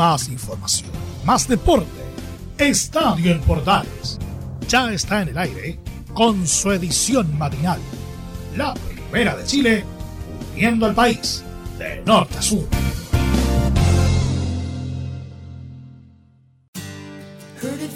más 0.00 0.30
información, 0.30 0.88
más 1.26 1.46
deporte. 1.46 1.86
Estadio 2.56 3.32
en 3.32 3.40
Portales 3.42 4.18
ya 4.66 4.90
está 4.90 5.20
en 5.20 5.28
el 5.28 5.36
aire 5.36 5.78
con 6.14 6.46
su 6.46 6.72
edición 6.72 7.36
matinal. 7.36 7.78
La 8.56 8.72
primera 8.72 9.36
de 9.36 9.44
Chile, 9.44 9.84
uniendo 10.54 10.86
al 10.86 10.94
país 10.94 11.44
de 11.78 12.02
norte 12.06 12.38
a 12.38 12.40
sur. 12.40 12.66
Heard 17.60 17.82
it 17.82 17.90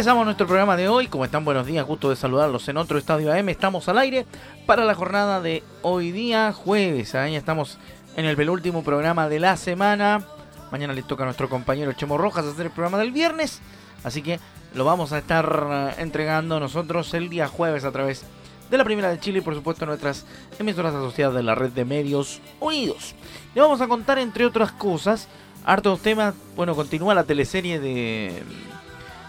Empezamos 0.00 0.24
nuestro 0.24 0.46
programa 0.46 0.76
de 0.76 0.88
hoy. 0.88 1.08
Como 1.08 1.24
están? 1.24 1.44
Buenos 1.44 1.66
días, 1.66 1.84
gusto 1.84 2.10
de 2.10 2.16
saludarlos 2.16 2.68
en 2.68 2.76
otro 2.76 2.96
estadio 2.96 3.32
AM. 3.32 3.48
Estamos 3.48 3.88
al 3.88 3.98
aire 3.98 4.24
para 4.64 4.84
la 4.84 4.94
jornada 4.94 5.40
de 5.40 5.62
hoy 5.82 6.12
día, 6.12 6.52
jueves. 6.52 7.14
Ahí 7.14 7.34
estamos 7.34 7.76
en 8.16 8.24
el 8.24 8.36
penúltimo 8.36 8.84
programa 8.84 9.28
de 9.28 9.40
la 9.40 9.56
semana. 9.56 10.24
Mañana 10.70 10.92
le 10.92 11.02
toca 11.02 11.24
a 11.24 11.26
nuestro 11.26 11.48
compañero 11.48 11.92
Chemo 11.92 12.16
Rojas 12.18 12.46
hacer 12.46 12.66
el 12.66 12.72
programa 12.72 12.98
del 12.98 13.10
viernes. 13.10 13.60
Así 14.04 14.22
que 14.22 14.38
lo 14.74 14.84
vamos 14.84 15.12
a 15.12 15.18
estar 15.18 15.68
eh, 15.70 16.02
entregando 16.02 16.60
nosotros 16.60 17.12
el 17.14 17.28
día 17.28 17.48
jueves 17.48 17.84
a 17.84 17.90
través 17.90 18.22
de 18.22 18.39
la 18.78 18.84
Primera 18.84 19.10
de 19.10 19.18
Chile 19.18 19.38
y 19.38 19.42
por 19.42 19.54
supuesto 19.54 19.86
nuestras 19.86 20.24
emisoras 20.58 20.94
asociadas 20.94 21.34
de 21.34 21.42
la 21.42 21.54
red 21.54 21.70
de 21.70 21.84
medios 21.84 22.40
unidos. 22.60 23.14
Le 23.54 23.60
vamos 23.60 23.80
a 23.80 23.88
contar 23.88 24.18
entre 24.18 24.46
otras 24.46 24.72
cosas 24.72 25.28
hartos 25.64 26.00
temas. 26.00 26.34
Bueno, 26.56 26.74
continúa 26.74 27.14
la 27.14 27.24
teleserie 27.24 27.80
de 27.80 28.42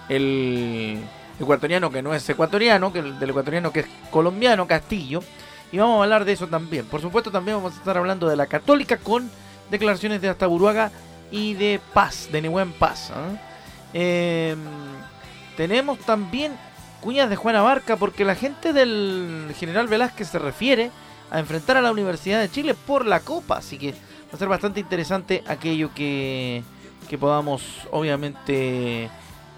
el 0.10 1.00
ecuatoriano 1.40 1.90
que 1.92 2.02
no 2.02 2.14
es 2.14 2.30
ecuatoriano, 2.30 2.92
que 2.92 3.00
el 3.00 3.20
del 3.20 3.30
ecuatoriano 3.32 3.72
que 3.72 3.82
es 3.82 3.88
colombiano, 4.10 4.68
Castillo. 4.68 5.22
Y 5.72 5.78
vamos 5.78 6.00
a 6.00 6.04
hablar 6.04 6.26
de 6.26 6.34
eso 6.34 6.48
también. 6.48 6.86
Por 6.86 7.02
supuesto, 7.02 7.32
también 7.32 7.58
vamos 7.58 7.74
a 7.74 7.78
estar 7.78 7.98
hablando 7.98 8.28
de 8.28 8.36
la 8.36 8.48
Católica 8.48 8.98
con 8.98 9.32
declaraciones 9.70 10.22
de 10.22 10.30
hasta 10.30 10.48
Buruaga 10.48 10.92
y 11.32 11.54
de 11.54 11.80
Paz, 11.94 12.28
de 12.32 12.42
Nehuen 12.42 12.74
Paz. 12.74 13.12
¿ah? 13.16 13.30
Eh, 13.94 14.56
tenemos 15.56 16.00
también 16.00 16.54
cuñas 17.02 17.30
de 17.30 17.36
Juana 17.36 17.62
Barca 17.62 17.98
porque 17.98 18.24
la 18.24 18.36
gente 18.36 18.72
del 18.72 19.54
general 19.60 19.88
Velázquez 19.88 20.30
se 20.30 20.40
refiere 20.40 20.92
a 21.30 21.40
enfrentar 21.40 21.78
a 21.78 21.82
la 21.82 21.92
Universidad 21.92 22.40
de 22.40 22.50
Chile 22.50 22.74
por 22.74 23.06
la 23.06 23.20
Copa. 23.22 23.58
Así 23.58 23.78
que 23.78 23.92
va 23.92 24.34
a 24.34 24.38
ser 24.38 24.48
bastante 24.48 24.80
interesante 24.80 25.44
aquello 25.48 25.94
que, 25.94 26.64
que 27.10 27.18
podamos, 27.18 27.64
obviamente 27.92 29.10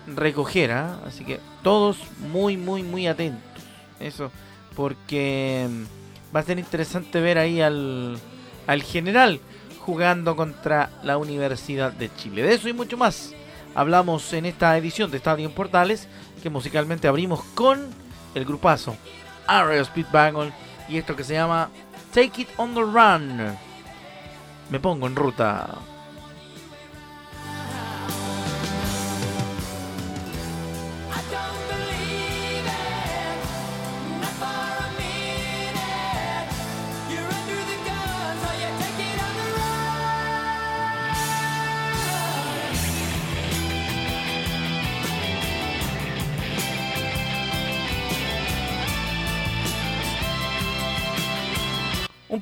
recoger, 0.08 0.72
¿ah? 0.72 1.00
así 1.05 1.23
que 1.23 1.39
todos 1.61 1.97
muy, 2.31 2.58
muy, 2.58 2.83
muy 2.83 3.08
atentos. 3.08 3.63
Eso, 4.00 4.31
porque 4.75 5.67
mm, 5.69 6.35
va 6.35 6.39
a 6.39 6.44
ser 6.44 6.59
interesante 6.59 7.22
ver 7.22 7.38
ahí 7.38 7.61
al, 7.61 8.17
al 8.67 8.83
general 8.83 9.39
jugando 9.80 10.35
contra 10.35 10.89
la 11.03 11.17
Universidad 11.17 11.91
de 11.91 12.13
Chile. 12.16 12.44
De 12.44 12.53
eso 12.53 12.69
y 12.69 12.73
mucho 12.73 12.97
más 12.97 13.33
hablamos 13.75 14.31
en 14.33 14.45
esta 14.45 14.77
edición 14.77 15.11
de 15.11 15.17
Estadio 15.17 15.47
en 15.47 15.53
Portales, 15.53 16.07
que 16.41 16.49
musicalmente 16.49 17.07
abrimos 17.07 17.43
con 17.55 17.89
el 18.35 18.45
grupazo 18.45 18.95
Aerial 19.47 19.85
Speedwagon 19.85 20.53
y 20.89 20.97
esto 20.97 21.16
que 21.16 21.23
se 21.23 21.33
llama 21.33 21.69
Take 22.13 22.44
It 22.44 22.49
on 22.57 22.73
the 22.73 22.81
Run. 22.81 23.57
Me 24.69 24.79
pongo 24.79 25.07
en 25.07 25.16
ruta. 25.16 25.92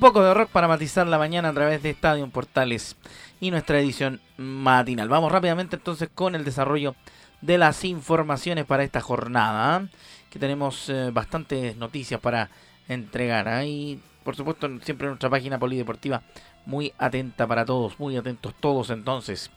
Poco 0.02 0.24
de 0.24 0.34
rock 0.34 0.50
para 0.50 0.68
matizar 0.68 1.06
la 1.06 1.20
mañana 1.20 1.50
a 1.50 1.54
través 1.54 1.84
de 1.84 1.92
Estadio 1.92 2.28
Portales 2.28 2.98
y 3.40 3.52
nuestra 3.52 3.80
edición 3.80 4.20
matinal. 4.36 5.08
Vamos 5.10 5.32
rápidamente 5.32 5.76
entonces 5.76 6.10
con 6.16 6.34
el 6.34 6.44
desarrollo 6.44 6.96
de 7.42 7.60
las 7.60 7.86
informaciones 7.86 8.66
para 8.66 8.84
esta 8.84 9.00
jornada. 9.00 9.80
¿eh? 9.80 9.88
Que 10.32 10.40
tenemos 10.40 10.90
eh, 10.90 11.12
bastantes 11.14 11.78
noticias 11.78 12.20
para 12.20 12.50
entregar. 12.88 13.48
Ahí, 13.48 14.02
por 14.24 14.36
supuesto, 14.36 14.68
siempre 14.82 15.08
nuestra 15.08 15.30
página 15.30 15.60
polideportiva 15.60 16.24
muy 16.66 16.92
atenta 16.98 17.46
para 17.46 17.64
todos, 17.64 18.00
muy 18.00 18.18
atentos 18.18 18.56
todos 18.60 18.90
entonces 18.90 19.52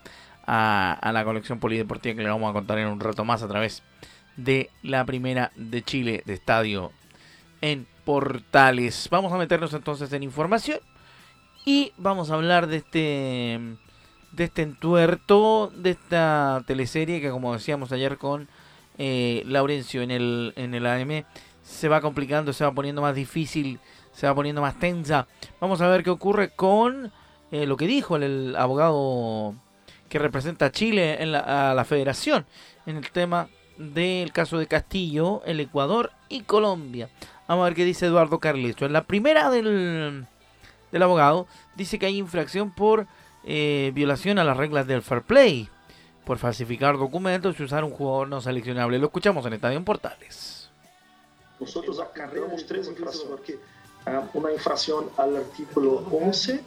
a, 0.47 0.93
a 0.93 1.13
la 1.13 1.25
colección 1.25 1.59
polideportiva 1.59 2.17
que 2.17 2.23
le 2.23 2.29
vamos 2.29 2.51
a 2.51 2.53
contar 2.53 2.77
en 2.81 2.89
un 2.89 3.01
rato 3.01 3.25
más 3.25 3.43
a 3.43 3.49
través 3.49 3.83
de 4.37 4.69
la 4.83 5.07
primera 5.07 5.53
de 5.57 5.81
Chile 5.81 6.23
de 6.27 6.35
Estadio 6.35 6.93
en 7.61 7.87
Portales. 8.05 9.09
Vamos 9.11 9.33
a 9.33 9.37
meternos 9.37 9.73
entonces 9.73 10.13
en 10.13 10.23
información 10.23 10.79
y 11.65 11.93
vamos 11.97 12.31
a 12.31 12.35
hablar 12.35 12.67
de 12.67 12.77
este 12.77 13.61
de 14.33 14.45
este 14.45 14.63
entuerto 14.63 15.73
de 15.75 15.91
esta 15.91 16.63
teleserie 16.67 17.21
que 17.21 17.31
como 17.31 17.53
decíamos 17.53 17.93
ayer 17.93 18.19
con 18.19 18.49
eh, 18.99 19.43
Laurencio 19.47 20.03
en 20.03 20.11
el 20.11 20.53
en 20.57 20.75
el 20.75 20.87
AM 20.87 21.25
se 21.63 21.89
va 21.89 22.01
complicando, 22.01 22.53
se 22.53 22.65
va 22.65 22.73
poniendo 22.73 23.01
más 23.01 23.15
difícil, 23.15 23.81
se 24.13 24.27
va 24.27 24.35
poniendo 24.35 24.61
más 24.61 24.79
tensa. 24.79 25.27
Vamos 25.61 25.81
a 25.81 25.89
ver 25.89 26.05
qué 26.05 26.11
ocurre 26.11 26.51
con 26.51 27.11
eh, 27.51 27.67
lo 27.67 27.77
que 27.77 27.87
dijo 27.87 28.17
el, 28.17 28.23
el 28.23 28.57
abogado 28.57 29.55
que 30.09 30.19
representa 30.19 30.67
a 30.67 30.73
Chile 30.73 31.23
en 31.23 31.33
la, 31.33 31.71
a 31.71 31.75
la 31.75 31.85
Federación 31.85 32.45
en 32.87 32.99
el 32.99 33.11
tema 33.11 33.49
del 33.79 34.33
caso 34.33 34.59
de 34.59 34.67
Castillo, 34.67 35.43
el 35.47 35.61
Ecuador 35.61 36.13
y 36.29 36.43
Colombia. 36.43 37.09
Vamos 37.49 37.63
a 37.63 37.69
ver 37.69 37.75
qué 37.75 37.85
dice 37.85 38.07
Eduardo 38.07 38.39
Carlizo. 38.39 38.87
En 38.87 38.93
la 38.93 39.05
primera 39.05 39.51
del, 39.51 40.27
del 40.93 41.03
abogado 41.03 41.47
dice 41.77 41.99
que 41.99 42.07
hay 42.07 42.17
infracción 42.19 42.71
por 42.75 43.07
eh, 43.45 43.93
violación 43.95 44.39
a 44.39 44.45
las 44.45 44.57
reglas 44.57 44.87
del 44.87 45.03
fair 45.03 45.23
play, 45.23 45.69
por 46.25 46.39
falsificar 46.39 46.97
documentos 46.97 47.59
y 47.61 47.63
usar 47.63 47.85
un 47.85 47.91
jugador 47.91 48.29
no 48.29 48.41
seleccionable. 48.41 48.99
Lo 48.99 49.07
escuchamos 49.07 49.45
en 49.47 49.53
Estadio 49.55 49.77
en 49.77 49.85
Portales. 49.85 50.71
Nosotros 51.61 52.01
acarreamos 52.01 52.67
tres 52.67 52.89
infrações, 52.89 53.29
porque 53.29 53.59
ah, 54.07 54.23
uma 54.35 54.51
infração 54.53 55.11
ao 55.17 55.37
artículo 55.37 56.07
11 56.11 56.61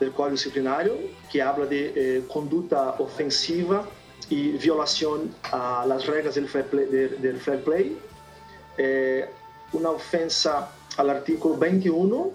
do 0.00 0.12
Código 0.12 0.36
Disciplinário, 0.36 0.96
que 1.30 1.40
habla 1.42 1.66
de 1.66 1.92
eh, 1.94 2.22
conduta 2.28 2.94
ofensiva 3.02 3.86
e 4.30 4.52
violação 4.56 5.28
a 5.52 5.84
las 5.86 6.06
regras 6.06 6.36
del 6.36 6.48
fair 6.48 6.64
play, 6.66 6.86
de- 6.86 7.08
del 7.18 7.38
fair 7.38 7.62
play. 7.62 7.98
Eh, 8.78 9.28
una 9.72 9.90
ofensa 9.90 10.70
al 10.96 11.10
artículo 11.10 11.56
21, 11.56 12.30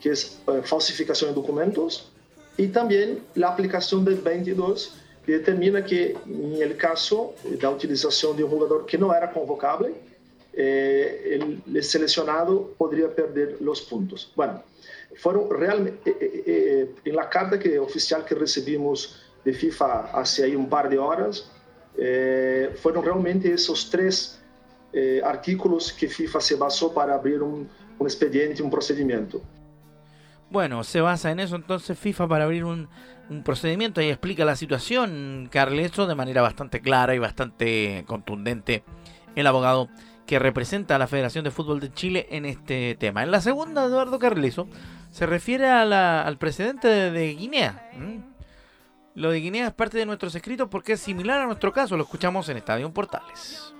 que 0.00 0.10
es 0.10 0.40
eh, 0.46 0.62
falsificación 0.64 1.30
de 1.30 1.34
documentos, 1.34 2.10
y 2.56 2.68
también 2.68 3.20
la 3.34 3.48
aplicación 3.48 4.04
del 4.04 4.16
22, 4.16 4.96
que 5.24 5.32
determina 5.32 5.84
que 5.84 6.16
en 6.26 6.60
el 6.60 6.76
caso 6.76 7.34
de 7.44 7.56
la 7.60 7.70
utilización 7.70 8.36
de 8.36 8.44
un 8.44 8.50
jugador 8.50 8.86
que 8.86 8.98
no 8.98 9.14
era 9.14 9.32
convocable, 9.32 9.92
eh, 10.52 11.38
el, 11.40 11.62
el 11.74 11.84
seleccionado 11.84 12.74
podría 12.76 13.14
perder 13.14 13.58
los 13.60 13.82
puntos. 13.82 14.32
Bueno, 14.34 14.62
fueron 15.16 15.50
realmente, 15.50 16.10
eh, 16.10 16.16
eh, 16.20 16.42
eh, 16.46 16.94
en 17.04 17.16
la 17.16 17.28
carta 17.28 17.58
que, 17.58 17.78
oficial 17.78 18.24
que 18.24 18.34
recibimos 18.34 19.20
de 19.44 19.52
FIFA 19.52 20.10
hace 20.12 20.44
ahí 20.44 20.54
un 20.54 20.68
par 20.68 20.88
de 20.88 20.98
horas, 20.98 21.50
eh, 21.96 22.70
fueron 22.80 23.04
realmente 23.04 23.52
esos 23.52 23.90
tres 23.90 24.39
eh, 24.92 25.20
artículos 25.24 25.92
que 25.92 26.08
FIFA 26.08 26.40
se 26.40 26.56
basó 26.56 26.92
para 26.92 27.14
abrir 27.14 27.42
un, 27.42 27.68
expediente, 28.00 28.62
un 28.62 28.70
procedimiento. 28.70 29.40
Bueno, 30.50 30.82
se 30.82 31.00
basa 31.00 31.30
en 31.30 31.38
eso 31.38 31.54
entonces 31.54 31.96
FIFA 31.96 32.26
para 32.26 32.44
abrir 32.44 32.64
un, 32.64 32.88
procedimiento 33.44 34.02
y 34.02 34.08
explica 34.08 34.44
la 34.44 34.56
situación, 34.56 35.48
Carleso, 35.52 36.08
de 36.08 36.16
manera 36.16 36.42
bastante 36.42 36.80
clara 36.80 37.14
y 37.14 37.20
bastante 37.20 38.02
contundente, 38.08 38.82
el 39.36 39.46
abogado 39.46 39.88
que 40.26 40.40
representa 40.40 40.96
a 40.96 40.98
la 40.98 41.06
Federación 41.06 41.44
de 41.44 41.52
Fútbol 41.52 41.78
de 41.78 41.92
Chile 41.92 42.26
en 42.32 42.44
este 42.44 42.96
tema. 42.96 43.22
En 43.22 43.30
la 43.30 43.40
segunda, 43.40 43.84
Eduardo 43.84 44.18
Carleso 44.18 44.66
se 45.12 45.26
refiere 45.26 45.68
al 45.68 46.38
presidente 46.38 46.88
de, 46.88 47.34
Guinea. 47.34 47.88
Lo 49.14 49.30
de 49.30 49.38
Guinea 49.38 49.68
es 49.68 49.74
parte 49.74 49.98
de 49.98 50.06
nuestros 50.06 50.34
escritos 50.34 50.66
porque 50.68 50.94
es 50.94 51.00
similar 51.00 51.40
a 51.40 51.46
nuestro 51.46 51.72
caso, 51.72 51.96
lo 51.96 52.02
escuchamos 52.02 52.48
en 52.48 52.56
Estadio 52.56 52.92
Portales. 52.92 53.72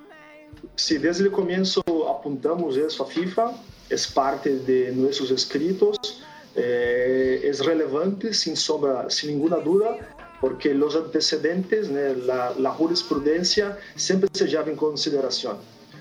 Sí, 0.77 0.99
desde 0.99 1.25
el 1.25 1.31
comienzo 1.31 1.83
apuntamos 2.09 2.77
eso 2.77 3.05
a 3.05 3.07
FIFA, 3.07 3.53
es 3.89 4.07
parte 4.07 4.59
de 4.61 4.93
nuestros 4.93 5.31
escritos, 5.31 6.23
es 6.55 7.65
relevante 7.65 8.33
sin, 8.35 8.57
sombra, 8.57 9.09
sin 9.11 9.31
ninguna 9.31 9.57
duda, 9.57 9.97
porque 10.41 10.73
los 10.75 10.97
antecedentes, 10.97 11.91
né, 11.91 12.15
la, 12.17 12.55
la 12.59 12.71
jurisprudencia 12.71 13.79
siempre 13.95 14.31
se 14.33 14.47
lleva 14.47 14.69
en 14.69 14.77
consideración. 14.77 15.59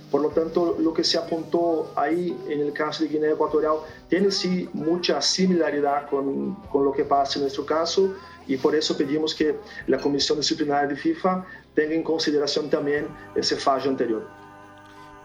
Por 0.10 0.22
lo 0.22 0.30
tanto, 0.30 0.76
lo 0.80 0.92
que 0.94 1.04
se 1.04 1.18
apuntó 1.18 1.94
en 2.08 2.60
el 2.62 2.74
caso 2.74 3.04
de 3.04 3.10
Guinea 3.10 3.32
Ecuatorial 3.32 3.76
tiene 4.10 4.32
sí 4.32 4.68
mucha 4.74 5.22
similaridad 5.22 6.10
con, 6.10 6.56
con 6.72 6.84
lo 6.84 6.92
que 6.92 7.04
pasa 7.04 7.36
en 7.36 7.42
nuestro 7.42 7.66
caso 7.66 8.16
y 8.48 8.58
por 8.58 8.74
eso 8.76 8.98
pedimos 8.98 9.36
que 9.36 9.56
la 9.86 10.00
Comisión 10.00 10.40
Disciplinaria 10.40 10.88
de 10.88 10.96
FIFA 10.96 11.46
tenga 11.76 11.94
en 11.94 12.02
consideración 12.02 12.70
también 12.72 13.08
ese 13.36 13.56
fallo 13.56 13.92
anterior. 13.92 14.39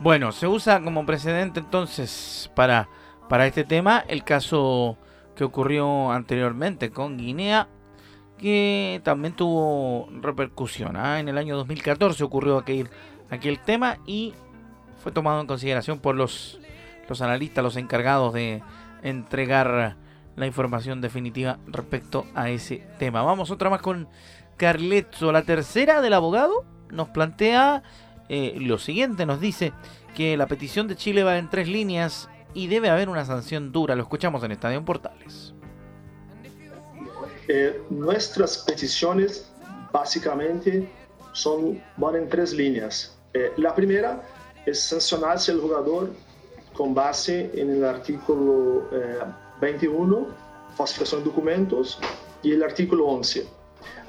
Bueno, 0.00 0.32
se 0.32 0.46
usa 0.46 0.82
como 0.82 1.06
precedente 1.06 1.60
entonces 1.60 2.50
para, 2.54 2.88
para 3.28 3.46
este 3.46 3.64
tema 3.64 4.04
el 4.08 4.24
caso 4.24 4.98
que 5.36 5.44
ocurrió 5.44 6.10
anteriormente 6.10 6.90
con 6.90 7.16
Guinea, 7.16 7.68
que 8.38 9.00
también 9.04 9.34
tuvo 9.34 10.08
repercusión. 10.20 10.96
¿ah? 10.96 11.20
En 11.20 11.28
el 11.28 11.38
año 11.38 11.56
2014 11.56 12.24
ocurrió 12.24 12.58
aquel, 12.58 12.90
aquel 13.30 13.60
tema 13.60 13.98
y 14.04 14.34
fue 15.02 15.12
tomado 15.12 15.40
en 15.40 15.46
consideración 15.46 16.00
por 16.00 16.16
los, 16.16 16.60
los 17.08 17.22
analistas, 17.22 17.62
los 17.62 17.76
encargados 17.76 18.34
de 18.34 18.62
entregar 19.02 19.96
la 20.36 20.46
información 20.46 21.00
definitiva 21.00 21.58
respecto 21.66 22.26
a 22.34 22.50
ese 22.50 22.86
tema. 22.98 23.22
Vamos 23.22 23.50
otra 23.50 23.70
más 23.70 23.80
con 23.80 24.08
Carletzo, 24.56 25.30
la 25.30 25.42
tercera 25.42 26.00
del 26.00 26.14
abogado, 26.14 26.64
nos 26.90 27.08
plantea 27.08 27.82
eh, 28.28 28.56
lo 28.58 28.78
siguiente, 28.78 29.26
nos 29.26 29.40
dice 29.40 29.72
que 30.14 30.36
la 30.36 30.46
petición 30.46 30.88
de 30.88 30.96
Chile 30.96 31.24
va 31.24 31.38
en 31.38 31.50
tres 31.50 31.68
líneas 31.68 32.28
y 32.54 32.68
debe 32.68 32.88
haber 32.88 33.08
una 33.08 33.24
sanción 33.24 33.72
dura. 33.72 33.94
Lo 33.94 34.02
escuchamos 34.02 34.42
en 34.44 34.52
Estadio 34.52 34.84
Portales. 34.84 35.54
Eh, 37.48 37.82
nuestras 37.90 38.58
peticiones 38.58 39.50
básicamente 39.92 40.88
son, 41.32 41.82
van 41.96 42.16
en 42.16 42.28
tres 42.28 42.52
líneas. 42.52 43.18
Eh, 43.34 43.52
la 43.56 43.74
primera 43.74 44.22
es 44.64 44.80
sancionarse 44.80 45.52
al 45.52 45.60
jugador 45.60 46.10
con 46.72 46.94
base 46.94 47.50
en 47.54 47.70
el 47.70 47.84
artículo 47.84 48.88
eh, 48.92 49.18
21, 49.60 50.26
falsificación 50.76 51.22
de 51.22 51.26
documentos, 51.26 51.98
y 52.42 52.52
el 52.52 52.62
artículo 52.62 53.06
11. 53.06 53.46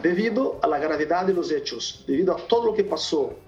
Debido 0.01 0.59
a 0.61 0.67
la 0.67 0.77
gravedad 0.79 1.25
de 1.25 1.33
hechos, 1.51 2.03
debido 2.07 2.33
a 2.33 2.37
todo 2.47 2.67
lo 2.67 2.73
que 2.73 2.83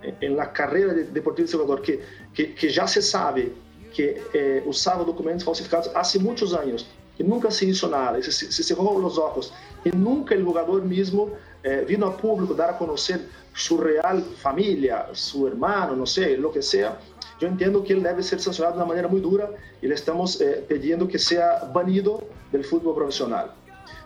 en, 0.02 0.16
en 0.22 0.38
la 0.38 0.52
carrera 0.52 0.94
de, 0.94 1.06
deportiva 1.06 1.44
de 1.44 1.50
ese 1.50 1.58
jugador, 1.58 1.82
que, 1.82 2.02
que, 2.34 2.56
que 2.56 2.70
se 2.88 3.02
sabe 3.02 3.52
que 3.96 4.22
eh, 4.34 4.64
documentos 5.06 5.44
falsificados 5.44 5.92
hace 5.96 6.20
muchos 6.20 6.54
años 6.54 6.88
y 7.18 7.24
nunca 7.24 7.50
se 7.50 7.66
hizo 7.66 7.90
nada, 7.90 8.22
se, 8.22 8.32
se 8.32 8.64
cerró 8.64 9.00
los 9.00 9.18
ojos 9.18 9.54
y 9.84 9.90
nunca 9.90 10.36
el 10.36 10.44
jugador 10.44 10.84
mismo 10.84 11.32
eh, 11.64 11.84
vino 11.88 12.06
a 12.08 12.16
público 12.16 12.54
dar 12.54 12.70
a 12.70 12.78
conocer 12.78 13.22
su 13.54 13.78
real 13.78 14.24
familia, 14.42 15.08
su 15.14 15.48
hermano, 15.48 15.96
no 15.96 16.06
sé, 16.06 16.38
lo 16.38 16.52
que 16.52 16.62
sea. 16.62 17.00
Yo 17.40 17.48
entiendo 17.48 17.84
que 17.84 17.94
él 17.94 18.04
debe 18.04 18.22
ser 18.24 18.40
sancionado 18.40 18.76
de 18.76 18.82
una 18.84 18.88
manera 18.88 19.08
muy 19.08 19.20
dura 19.20 19.50
y 19.82 19.88
le 19.88 19.96
estamos 19.96 20.40
eh, 20.40 20.66
que 21.08 21.20
sea 21.20 21.70
banido 21.74 22.24
del 22.52 22.64
fútbol 22.64 22.96
profesional. 22.96 23.52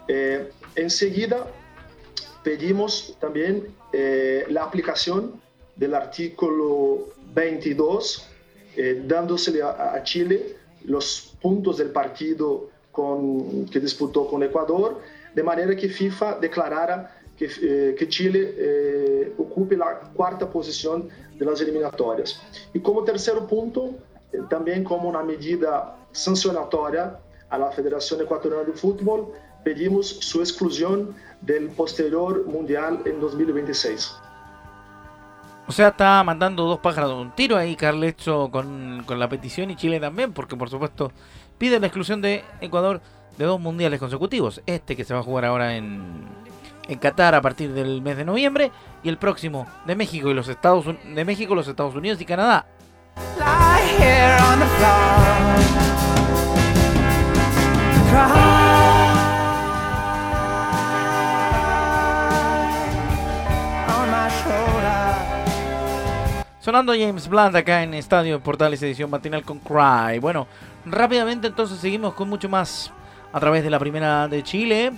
Eh, 0.07 0.51
enseguida 0.75 1.45
pedimos 2.43 3.15
también 3.19 3.67
eh, 3.93 4.45
la 4.49 4.63
aplicación 4.63 5.39
del 5.75 5.93
artículo 5.93 7.09
22, 7.33 8.27
eh, 8.77 9.03
dándosele 9.05 9.61
a, 9.61 9.93
a, 9.93 10.03
Chile 10.03 10.57
los 10.85 11.35
puntos 11.41 11.77
del 11.77 11.89
partido 11.89 12.69
con, 12.91 13.65
que 13.65 13.79
disputó 13.79 14.27
con 14.27 14.43
Ecuador, 14.43 14.99
de 15.33 15.43
manera 15.43 15.75
que 15.75 15.89
FIFA 15.89 16.39
declarara 16.39 17.21
que, 17.37 17.49
eh, 17.61 17.95
que 17.97 18.07
Chile 18.07 18.53
eh, 18.57 19.33
ocupe 19.37 19.75
la 19.75 19.99
cuarta 20.13 20.49
posición 20.49 21.09
de 21.37 21.45
las 21.45 21.61
eliminatorias. 21.61 22.39
Y 22.73 22.79
como 22.79 23.03
tercer 23.03 23.37
punto, 23.49 23.95
eh, 24.31 24.39
también 24.49 24.83
como 24.83 25.09
una 25.09 25.23
medida 25.23 25.97
sancionatoria 26.11 27.17
a 27.49 27.57
la 27.57 27.71
Federación 27.71 28.21
Ecuatoriana 28.21 28.63
de 28.63 28.73
Fútbol, 28.73 29.31
pedimos 29.63 30.07
su 30.07 30.39
exclusión 30.39 31.15
del 31.41 31.69
posterior 31.69 32.45
Mundial 32.45 33.01
en 33.05 33.19
2026. 33.19 34.17
O 35.67 35.71
sea, 35.71 35.89
está 35.89 36.23
mandando 36.23 36.65
dos 36.65 36.79
pájaros 36.79 37.11
de 37.11 37.15
un 37.15 37.31
tiro 37.31 37.55
ahí 37.55 37.75
Carlecho 37.75 38.49
con, 38.51 39.03
con 39.05 39.19
la 39.19 39.29
petición 39.29 39.71
y 39.71 39.75
Chile 39.75 39.99
también, 39.99 40.33
porque 40.33 40.55
por 40.55 40.69
supuesto 40.69 41.11
pide 41.57 41.79
la 41.79 41.87
exclusión 41.87 42.21
de 42.21 42.43
Ecuador 42.59 43.01
de 43.37 43.45
dos 43.45 43.59
mundiales 43.59 43.99
consecutivos. 43.99 44.61
Este 44.65 44.95
que 44.95 45.05
se 45.05 45.13
va 45.13 45.21
a 45.21 45.23
jugar 45.23 45.45
ahora 45.45 45.75
en, 45.75 46.25
en 46.87 46.99
Qatar 46.99 47.35
a 47.35 47.41
partir 47.41 47.71
del 47.73 48.01
mes 48.01 48.17
de 48.17 48.25
noviembre 48.25 48.71
y 49.03 49.09
el 49.09 49.17
próximo 49.17 49.67
de 49.85 49.95
México 49.95 50.29
y 50.29 50.33
los 50.33 50.49
Estados 50.49 50.85
de 50.85 51.25
México, 51.25 51.55
los 51.55 51.67
Estados 51.67 51.95
Unidos 51.95 52.19
y 52.19 52.25
Canadá. 52.25 52.65
Lie 53.37 53.97
here 53.97 54.37
on 54.41 54.59
the 54.59 54.65
floor. 58.11 58.50
Sonando 66.61 66.93
James 66.93 67.27
Blunt 67.27 67.55
acá 67.55 67.81
en 67.81 67.95
Estadio 67.95 68.39
Portales 68.39 68.83
edición 68.83 69.09
matinal 69.09 69.43
con 69.43 69.57
Cry. 69.57 70.19
Bueno, 70.19 70.45
rápidamente 70.85 71.47
entonces 71.47 71.79
seguimos 71.79 72.13
con 72.13 72.29
mucho 72.29 72.49
más 72.49 72.93
a 73.33 73.39
través 73.39 73.63
de 73.63 73.71
la 73.71 73.79
primera 73.79 74.27
de 74.27 74.43
Chile. 74.43 74.91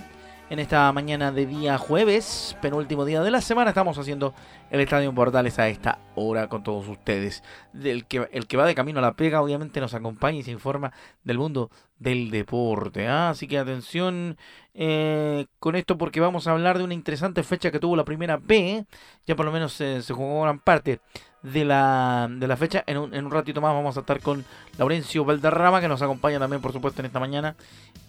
En 0.50 0.58
esta 0.58 0.92
mañana 0.92 1.32
de 1.32 1.46
día 1.46 1.78
jueves, 1.78 2.54
penúltimo 2.60 3.06
día 3.06 3.22
de 3.22 3.30
la 3.30 3.40
semana, 3.40 3.70
estamos 3.70 3.96
haciendo 3.96 4.34
el 4.70 4.80
Estadio 4.80 5.14
Portales 5.14 5.58
a 5.58 5.66
esta 5.68 6.00
hora 6.16 6.48
con 6.48 6.62
todos 6.62 6.86
ustedes. 6.86 7.42
Del 7.72 8.04
que, 8.04 8.28
el 8.30 8.46
que 8.46 8.58
va 8.58 8.66
de 8.66 8.74
camino 8.74 8.98
a 8.98 9.02
la 9.02 9.14
pega, 9.14 9.40
obviamente 9.40 9.80
nos 9.80 9.94
acompaña 9.94 10.40
y 10.40 10.42
se 10.42 10.50
informa 10.50 10.92
del 11.22 11.38
mundo 11.38 11.70
del 11.98 12.30
deporte. 12.30 13.08
¿ah? 13.08 13.30
Así 13.30 13.48
que 13.48 13.56
atención 13.56 14.36
eh, 14.74 15.46
con 15.60 15.76
esto 15.76 15.96
porque 15.96 16.20
vamos 16.20 16.46
a 16.46 16.52
hablar 16.52 16.76
de 16.76 16.84
una 16.84 16.92
interesante 16.92 17.42
fecha 17.42 17.70
que 17.70 17.80
tuvo 17.80 17.96
la 17.96 18.04
primera 18.04 18.36
B. 18.36 18.84
Ya 19.26 19.34
por 19.34 19.46
lo 19.46 19.52
menos 19.52 19.72
se 19.72 20.02
jugó 20.12 20.42
gran 20.42 20.58
parte 20.58 21.00
de 21.44 21.64
la, 21.64 22.26
de 22.28 22.48
la 22.48 22.56
fecha. 22.56 22.82
En 22.86 22.98
un, 22.98 23.14
en 23.14 23.24
un 23.24 23.30
ratito 23.30 23.60
más 23.60 23.72
vamos 23.72 23.96
a 23.96 24.00
estar 24.00 24.20
con 24.20 24.44
Laurencio 24.78 25.24
Valderrama, 25.24 25.80
que 25.80 25.88
nos 25.88 26.02
acompaña 26.02 26.40
también, 26.40 26.60
por 26.60 26.72
supuesto, 26.72 27.00
en 27.02 27.06
esta 27.06 27.20
mañana. 27.20 27.54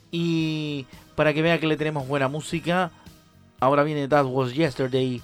Y 0.09 0.87
para 1.15 1.33
que 1.33 1.44
vea 1.44 1.59
que 1.59 1.68
le 1.68 1.77
tenemos 1.77 2.07
buena 2.07 2.27
música, 2.27 2.89
ahora 3.59 3.83
viene 3.83 4.07
That 4.07 4.25
Was 4.25 4.54
Yesterday 4.54 5.21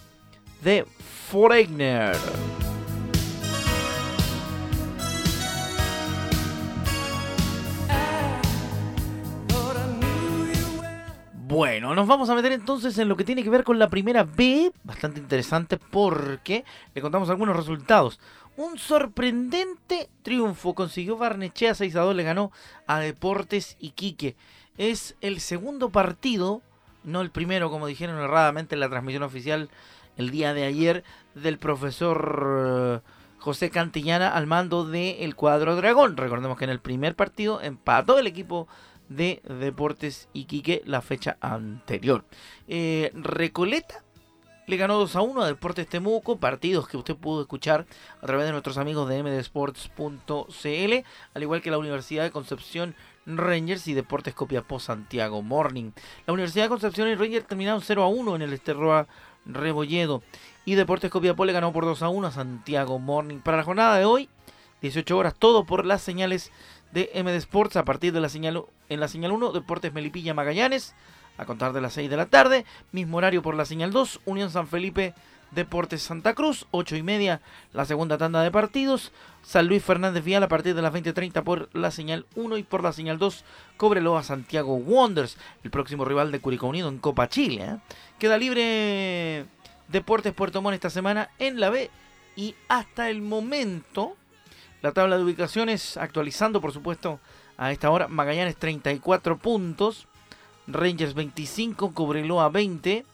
de 0.61 0.85
Foreigner. 1.29 2.15
Bueno, 11.51 11.93
nos 11.95 12.07
vamos 12.07 12.29
a 12.29 12.35
meter 12.35 12.53
entonces 12.53 12.97
en 12.97 13.09
lo 13.09 13.17
que 13.17 13.25
tiene 13.25 13.43
que 13.43 13.49
ver 13.49 13.65
con 13.65 13.77
la 13.77 13.89
primera 13.89 14.23
B, 14.23 14.71
bastante 14.85 15.19
interesante 15.19 15.75
porque 15.75 16.63
le 16.95 17.01
contamos 17.01 17.29
algunos 17.29 17.57
resultados. 17.57 18.21
Un 18.55 18.77
sorprendente 18.77 20.09
triunfo 20.21 20.73
consiguió 20.73 21.17
Barnechea 21.17 21.75
6 21.75 21.93
a 21.97 22.01
2, 22.03 22.15
le 22.15 22.23
ganó 22.23 22.53
a 22.87 22.99
Deportes 22.99 23.75
Iquique. 23.81 24.37
Es 24.77 25.17
el 25.19 25.41
segundo 25.41 25.89
partido, 25.89 26.61
no 27.03 27.19
el 27.19 27.31
primero 27.31 27.69
como 27.69 27.85
dijeron 27.85 28.17
erradamente 28.17 28.75
en 28.75 28.79
la 28.79 28.89
transmisión 28.89 29.23
oficial 29.23 29.69
el 30.15 30.31
día 30.31 30.53
de 30.53 30.63
ayer 30.63 31.03
del 31.35 31.57
profesor 31.57 33.01
eh, 33.03 33.09
José 33.39 33.71
Cantillana 33.71 34.29
al 34.29 34.47
mando 34.47 34.85
del 34.85 35.35
cuadro 35.35 35.75
Dragón. 35.75 36.15
Recordemos 36.15 36.57
que 36.57 36.63
en 36.63 36.69
el 36.69 36.79
primer 36.79 37.17
partido 37.17 37.59
empató 37.59 38.19
el 38.19 38.27
equipo 38.27 38.69
de 39.15 39.41
Deportes 39.43 40.29
Iquique 40.33 40.81
la 40.85 41.01
fecha 41.01 41.37
anterior. 41.41 42.23
Eh, 42.67 43.11
Recoleta 43.13 44.03
le 44.67 44.77
ganó 44.77 44.97
2 44.97 45.15
a 45.15 45.21
1 45.21 45.41
a 45.41 45.47
Deportes 45.47 45.87
Temuco, 45.87 46.37
partidos 46.37 46.87
que 46.87 46.95
usted 46.95 47.15
pudo 47.15 47.41
escuchar 47.41 47.85
a 48.21 48.25
través 48.25 48.45
de 48.45 48.53
nuestros 48.53 48.77
amigos 48.77 49.09
de 49.09 49.21
mdsports.cl, 49.21 51.05
al 51.33 51.43
igual 51.43 51.61
que 51.61 51.71
la 51.71 51.77
Universidad 51.77 52.23
de 52.23 52.31
Concepción 52.31 52.95
Rangers 53.25 53.87
y 53.87 53.93
Deportes 53.93 54.33
Copiapó 54.33 54.79
Santiago 54.79 55.41
Morning. 55.41 55.91
La 56.25 56.33
Universidad 56.33 56.65
de 56.65 56.69
Concepción 56.69 57.09
y 57.09 57.15
Rangers 57.15 57.47
terminaron 57.47 57.81
0 57.81 58.03
a 58.03 58.07
1 58.07 58.35
en 58.37 58.41
el 58.43 58.53
Esterroa 58.53 59.07
Rebolledo 59.45 60.23
y 60.63 60.75
Deportes 60.75 61.11
Copiapó 61.11 61.43
le 61.43 61.53
ganó 61.53 61.73
por 61.73 61.83
2 61.83 62.01
a 62.03 62.09
1 62.09 62.27
a 62.27 62.31
Santiago 62.31 62.97
Morning. 62.97 63.39
Para 63.39 63.57
la 63.57 63.63
jornada 63.63 63.97
de 63.97 64.05
hoy, 64.05 64.29
18 64.81 65.17
horas, 65.17 65.35
todo 65.37 65.65
por 65.65 65.85
las 65.85 66.01
señales 66.01 66.51
de 66.93 67.09
MD 67.15 67.35
Sports 67.35 67.77
a 67.77 67.85
partir 67.85 68.13
de 68.13 68.21
la 68.21 68.29
señal 68.29 68.63
en 68.89 68.99
la 68.99 69.07
señal 69.07 69.31
1 69.31 69.51
Deportes 69.51 69.93
Melipilla 69.93 70.33
Magallanes 70.33 70.93
a 71.37 71.45
contar 71.45 71.73
de 71.73 71.81
las 71.81 71.93
6 71.93 72.09
de 72.09 72.17
la 72.17 72.27
tarde, 72.27 72.65
mismo 72.91 73.17
horario 73.17 73.41
por 73.41 73.55
la 73.55 73.65
señal 73.65 73.91
2 73.91 74.21
Unión 74.25 74.51
San 74.51 74.67
Felipe 74.67 75.13
Deportes 75.51 76.01
Santa 76.01 76.33
Cruz, 76.33 76.65
8 76.71 76.95
y 76.95 77.03
media 77.03 77.41
la 77.73 77.85
segunda 77.85 78.17
tanda 78.17 78.41
de 78.41 78.51
partidos. 78.51 79.11
San 79.43 79.67
Luis 79.67 79.83
Fernández 79.83 80.23
Vial 80.23 80.43
a 80.43 80.47
partir 80.47 80.75
de 80.75 80.81
las 80.81 80.93
20.30 80.93 81.43
por 81.43 81.69
la 81.73 81.91
señal 81.91 82.25
1 82.35 82.57
y 82.57 82.63
por 82.63 82.83
la 82.83 82.93
señal 82.93 83.17
2 83.17 83.43
Cobreloa 83.75 84.23
Santiago 84.23 84.75
Wonders, 84.75 85.37
el 85.63 85.71
próximo 85.71 86.05
rival 86.05 86.31
de 86.31 86.39
Curicó 86.39 86.67
Unido 86.67 86.89
en 86.89 86.99
Copa 86.99 87.27
Chile. 87.27 87.63
¿eh? 87.63 87.77
Queda 88.17 88.37
libre 88.37 89.45
Deportes 89.89 90.33
Puerto 90.33 90.61
Montt 90.61 90.75
esta 90.75 90.89
semana 90.89 91.29
en 91.39 91.59
la 91.59 91.69
B 91.69 91.89
y 92.35 92.55
hasta 92.69 93.09
el 93.09 93.21
momento 93.21 94.15
la 94.81 94.91
tabla 94.91 95.17
de 95.17 95.23
ubicaciones 95.23 95.97
actualizando 95.97 96.61
por 96.61 96.71
supuesto 96.71 97.19
a 97.57 97.71
esta 97.71 97.91
hora 97.91 98.07
Magallanes 98.07 98.55
34 98.55 99.37
puntos, 99.37 100.07
Rangers 100.67 101.13
25, 101.13 101.93
Cobreloa 101.93 102.49
20, 102.49 103.05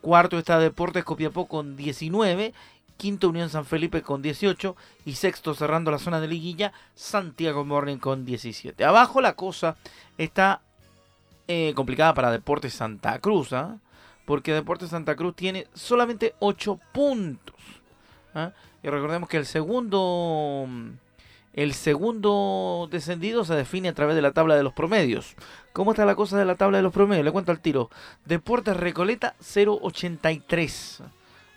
cuarto 0.00 0.38
está 0.38 0.58
Deportes 0.58 1.04
Copiapó 1.04 1.46
con 1.46 1.76
19, 1.76 2.54
quinto 2.96 3.28
Unión 3.28 3.48
San 3.48 3.64
Felipe 3.64 4.02
con 4.02 4.22
18 4.22 4.76
y 5.06 5.14
sexto 5.14 5.54
cerrando 5.54 5.90
la 5.90 5.98
zona 5.98 6.20
de 6.20 6.28
liguilla 6.28 6.72
Santiago 6.94 7.64
Morning 7.64 7.96
con 7.96 8.24
17. 8.24 8.84
Abajo 8.84 9.20
la 9.20 9.34
cosa 9.34 9.76
está 10.18 10.60
eh, 11.48 11.72
complicada 11.74 12.14
para 12.14 12.30
Deportes 12.30 12.74
Santa 12.74 13.18
Cruz, 13.18 13.52
¿ah? 13.52 13.78
porque 14.26 14.52
Deportes 14.52 14.90
Santa 14.90 15.16
Cruz 15.16 15.34
tiene 15.34 15.66
solamente 15.74 16.34
8 16.38 16.78
puntos. 16.92 17.56
¿ah? 18.34 18.52
Y 18.82 18.88
recordemos 18.88 19.28
que 19.28 19.36
el 19.36 19.46
segundo 19.46 20.66
el 21.52 21.74
segundo 21.74 22.88
descendido 22.90 23.44
se 23.44 23.54
define 23.54 23.88
a 23.88 23.94
través 23.94 24.14
de 24.14 24.22
la 24.22 24.30
tabla 24.30 24.54
de 24.54 24.62
los 24.62 24.72
promedios. 24.72 25.34
¿Cómo 25.72 25.90
está 25.90 26.04
la 26.04 26.14
cosa 26.14 26.38
de 26.38 26.44
la 26.44 26.54
tabla 26.54 26.78
de 26.78 26.82
los 26.82 26.92
promedios? 26.92 27.24
Le 27.24 27.32
cuento 27.32 27.50
al 27.50 27.60
tiro. 27.60 27.90
Deportes 28.24 28.76
Recoleta 28.76 29.34
0.83. 29.40 31.02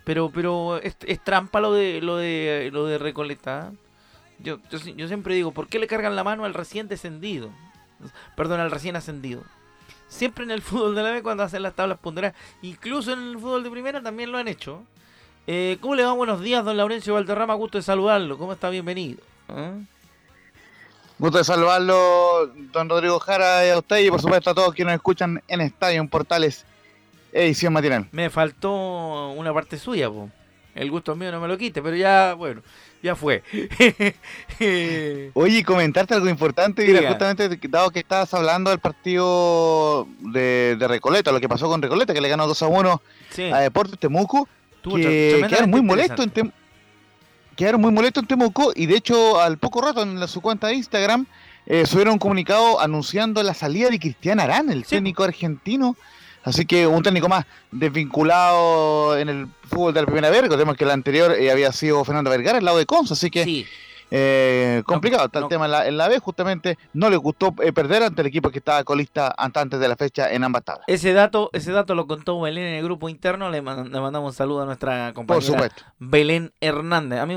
Pero, 0.03 0.31
pero 0.33 0.77
es, 0.81 0.97
trampa 1.23 1.61
lo 1.61 1.73
de 1.73 2.01
lo 2.01 2.17
de 2.17 2.69
lo 2.73 2.85
de 2.87 2.97
Recoleta. 2.97 3.71
¿eh? 3.71 3.77
Yo, 4.39 4.59
yo, 4.71 4.79
yo 4.79 5.07
siempre 5.07 5.35
digo, 5.35 5.51
¿por 5.51 5.67
qué 5.67 5.79
le 5.79 5.87
cargan 5.87 6.15
la 6.15 6.23
mano 6.23 6.43
al 6.43 6.55
recién 6.55 6.87
descendido? 6.87 7.51
Perdón, 8.35 8.59
al 8.59 8.71
recién 8.71 8.95
ascendido. 8.95 9.43
Siempre 10.07 10.43
en 10.43 10.51
el 10.51 10.61
fútbol 10.61 10.95
de 10.95 11.03
la 11.03 11.11
B 11.11 11.23
cuando 11.23 11.43
hacen 11.43 11.63
las 11.63 11.75
tablas 11.75 11.99
ponderadas, 11.99 12.37
incluso 12.61 13.13
en 13.13 13.19
el 13.19 13.39
fútbol 13.39 13.63
de 13.63 13.69
primera 13.69 14.01
también 14.01 14.31
lo 14.31 14.39
han 14.39 14.47
hecho. 14.47 14.83
Eh, 15.45 15.77
¿Cómo 15.81 15.95
le 15.95 16.05
va? 16.05 16.13
Buenos 16.13 16.41
días, 16.41 16.63
don 16.63 16.77
Laurencio 16.77 17.15
Valderrama, 17.15 17.53
gusto 17.55 17.77
de 17.77 17.81
saludarlo. 17.81 18.37
¿Cómo 18.37 18.53
está? 18.53 18.69
Bienvenido. 18.69 19.19
¿Ah? 19.49 19.73
Gusto 21.19 21.37
de 21.37 21.43
saludarlo, 21.43 22.47
don 22.71 22.89
Rodrigo 22.89 23.19
Jara, 23.19 23.65
y 23.67 23.69
a 23.69 23.77
usted 23.77 23.99
y 23.99 24.09
por 24.09 24.21
supuesto 24.21 24.49
a 24.49 24.53
todos 24.53 24.73
quienes 24.73 24.93
nos 24.93 24.99
escuchan 24.99 25.41
en 25.47 25.61
Estadio, 25.61 25.99
en 25.99 26.07
Portales, 26.07 26.65
edición 27.31 27.73
matinal. 27.73 28.07
Me 28.11 28.29
faltó 28.29 29.31
una 29.31 29.53
parte 29.53 29.77
suya, 29.77 30.09
po. 30.09 30.29
El 30.75 30.89
gusto 30.89 31.15
mío 31.15 31.31
no 31.31 31.39
me 31.39 31.47
lo 31.47 31.57
quite, 31.57 31.83
pero 31.83 31.95
ya, 31.95 32.33
bueno, 32.33 32.61
ya 33.03 33.15
fue. 33.15 33.43
Oye, 35.33 35.63
comentarte 35.63 36.15
algo 36.15 36.29
importante, 36.29 36.83
mira, 36.85 36.99
Diga. 36.99 37.11
justamente 37.11 37.59
dado 37.69 37.91
que 37.91 37.99
estabas 37.99 38.33
hablando 38.33 38.71
del 38.71 38.79
partido 38.79 40.07
de, 40.19 40.77
de 40.79 40.87
Recoleta, 40.87 41.31
lo 41.31 41.39
que 41.39 41.49
pasó 41.49 41.67
con 41.67 41.81
Recoleta, 41.81 42.13
que 42.13 42.21
le 42.21 42.29
ganó 42.29 42.47
2 42.47 42.63
a 42.63 42.67
1 42.67 43.01
sí, 43.29 43.43
a 43.51 43.59
Deportes 43.59 43.99
Temuco, 43.99 44.47
que 44.83 45.45
quedaron 45.47 45.69
muy 45.69 45.81
molestos 45.81 46.25
en. 46.25 46.33
Tem- 46.33 46.51
quedaron 47.55 47.81
muy 47.81 47.91
molestos 47.91 48.23
en 48.23 48.27
Temuco 48.27 48.71
y 48.75 48.85
de 48.87 48.95
hecho 48.97 49.39
al 49.39 49.57
poco 49.57 49.81
rato 49.81 50.01
en 50.01 50.19
la- 50.19 50.27
su 50.27 50.41
cuenta 50.41 50.67
de 50.67 50.75
Instagram 50.75 51.25
eh, 51.65 51.85
subieron 51.85 52.13
un 52.13 52.19
comunicado 52.19 52.81
anunciando 52.81 53.41
la 53.43 53.53
salida 53.53 53.89
de 53.89 53.99
Cristian 53.99 54.39
Arán, 54.39 54.69
el 54.71 54.83
Sí. 54.83 54.95
técnico 54.95 55.23
argentino. 55.23 55.95
Así 56.43 56.65
que 56.65 56.85
un 56.87 57.01
técnico 57.03 57.29
más 57.29 57.45
desvinculado 57.71 59.17
en 59.17 59.29
el 59.29 59.47
fútbol 59.69 59.93
de 59.93 60.01
la 60.01 60.05
primera 60.05 60.29
vez. 60.29 60.41
Recordemos 60.41 60.75
que 60.75 60.83
el 60.83 60.91
anterior 60.91 61.31
eh, 61.31 61.51
había 61.51 61.71
sido 61.71 62.03
Fernando 62.03 62.29
Vergara, 62.29 62.57
al 62.57 62.65
lado 62.65 62.77
de 62.77 62.85
Conza. 62.85 63.13
Así 63.13 63.29
que 63.31 63.43
Sí, 63.45 63.65
eh, 64.15 64.83
complicado 64.85 65.25
está 65.25 65.39
no. 65.39 65.45
el 65.47 65.49
tema 65.49 65.65
en 65.65 65.71
la, 65.71 65.87
en 65.87 65.97
la 65.97 66.07
B. 66.07 66.19
Justamente 66.19 66.77
no 66.93 67.09
le 67.09 67.17
gustó 67.17 67.55
eh, 67.63 67.73
perder 67.73 68.03
ante 68.03 68.21
el 68.21 68.27
equipo 68.27 68.51
que 68.51 68.59
estaba 68.59 68.83
colista 68.83 69.33
ante- 69.35 69.59
antes 69.59 69.79
de 69.79 69.87
la 69.87 69.95
fecha 69.95 70.31
en 70.31 70.43
ambas 70.43 70.63
tablas. 70.63 70.83
ese 70.87 71.13
dato, 71.13 71.49
ese 71.53 71.71
dato 71.71 71.95
lo 71.95 72.05
contó 72.05 72.39
Belén 72.39 72.65
en 72.65 72.75
el 72.75 72.83
grupo 72.83 73.09
interno. 73.09 73.49
Le, 73.49 73.63
man- 73.63 73.91
le 73.91 73.99
mandamos 73.99 74.31
un 74.31 74.35
saludo 74.35 74.61
a 74.61 74.65
nuestra 74.65 75.07
Por 75.07 75.25
compañera 75.25 75.45
supuesto. 75.47 75.83
Belén 75.97 76.51
Hernández. 76.61 77.19
A 77.19 77.25
mí, 77.25 77.33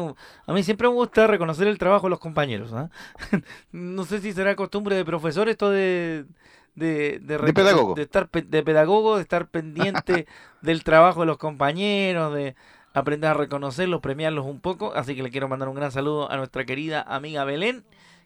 a 0.46 0.52
mí 0.52 0.62
siempre 0.62 0.86
me 0.88 0.94
gusta 0.94 1.26
reconocer 1.26 1.66
el 1.66 1.78
trabajo 1.78 2.06
de 2.06 2.10
los 2.10 2.18
compañeros. 2.20 2.72
¿ah? 2.74 2.90
no 3.72 4.04
sé 4.04 4.20
si 4.20 4.32
será 4.34 4.54
costumbre 4.54 4.96
de 4.96 5.04
profesor 5.04 5.48
esto 5.48 5.70
de... 5.70 6.26
De, 6.74 7.20
de, 7.22 7.38
recono- 7.38 7.54
pedagogo. 7.54 7.94
de 7.94 8.02
estar 8.02 8.28
pe- 8.28 8.42
de 8.42 8.62
pedagogo, 8.62 9.16
de 9.16 9.22
estar 9.22 9.48
pendiente 9.48 10.26
del 10.60 10.84
trabajo 10.84 11.20
de 11.20 11.26
los 11.26 11.38
compañeros, 11.38 12.34
de 12.34 12.54
aprender 12.96 13.30
a 13.30 13.34
reconocerlos, 13.34 14.00
premiarlos 14.00 14.46
un 14.46 14.60
poco. 14.60 14.94
Así 14.94 15.14
que 15.14 15.22
le 15.22 15.30
quiero 15.30 15.48
mandar 15.48 15.68
un 15.68 15.74
gran 15.74 15.92
saludo 15.92 16.30
a 16.30 16.36
nuestra 16.36 16.64
querida 16.64 17.02
amiga 17.02 17.44
Belén, 17.44 17.84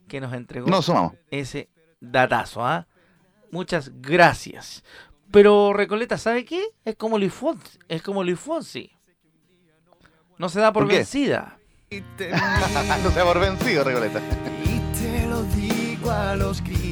que 0.09 0.21
nos 0.21 0.33
entregó 0.33 0.69
Nos 0.69 0.87
sumamos. 0.87 1.15
ese 1.31 1.69
datazo. 2.01 2.65
¿ah? 2.65 2.87
Muchas 3.51 3.91
gracias. 4.01 4.85
Pero 5.33 5.73
Recoleta, 5.73 6.19
¿sabe 6.19 6.45
qué? 6.45 6.65
Es 6.85 6.95
como 6.95 7.19
Luis 7.19 7.33
Fonsi. 7.33 7.79
Es 7.89 8.03
como 8.03 8.23
Luis 8.23 8.39
Fonsi. 8.39 8.93
No 10.39 10.49
se 10.49 10.61
da 10.61 10.73
por, 10.73 10.87
vencida. 10.87 11.59
no 11.91 13.11
se 13.11 13.21
ha 13.21 13.25
por 13.25 13.41
vencido, 13.41 13.85
Recoleta. 13.85 14.21
Y 14.65 14.79
te 14.99 15.27
lo 15.27 15.43
digo 15.45 16.11
a 16.11 16.37
los 16.37 16.63
gritos. 16.63 16.90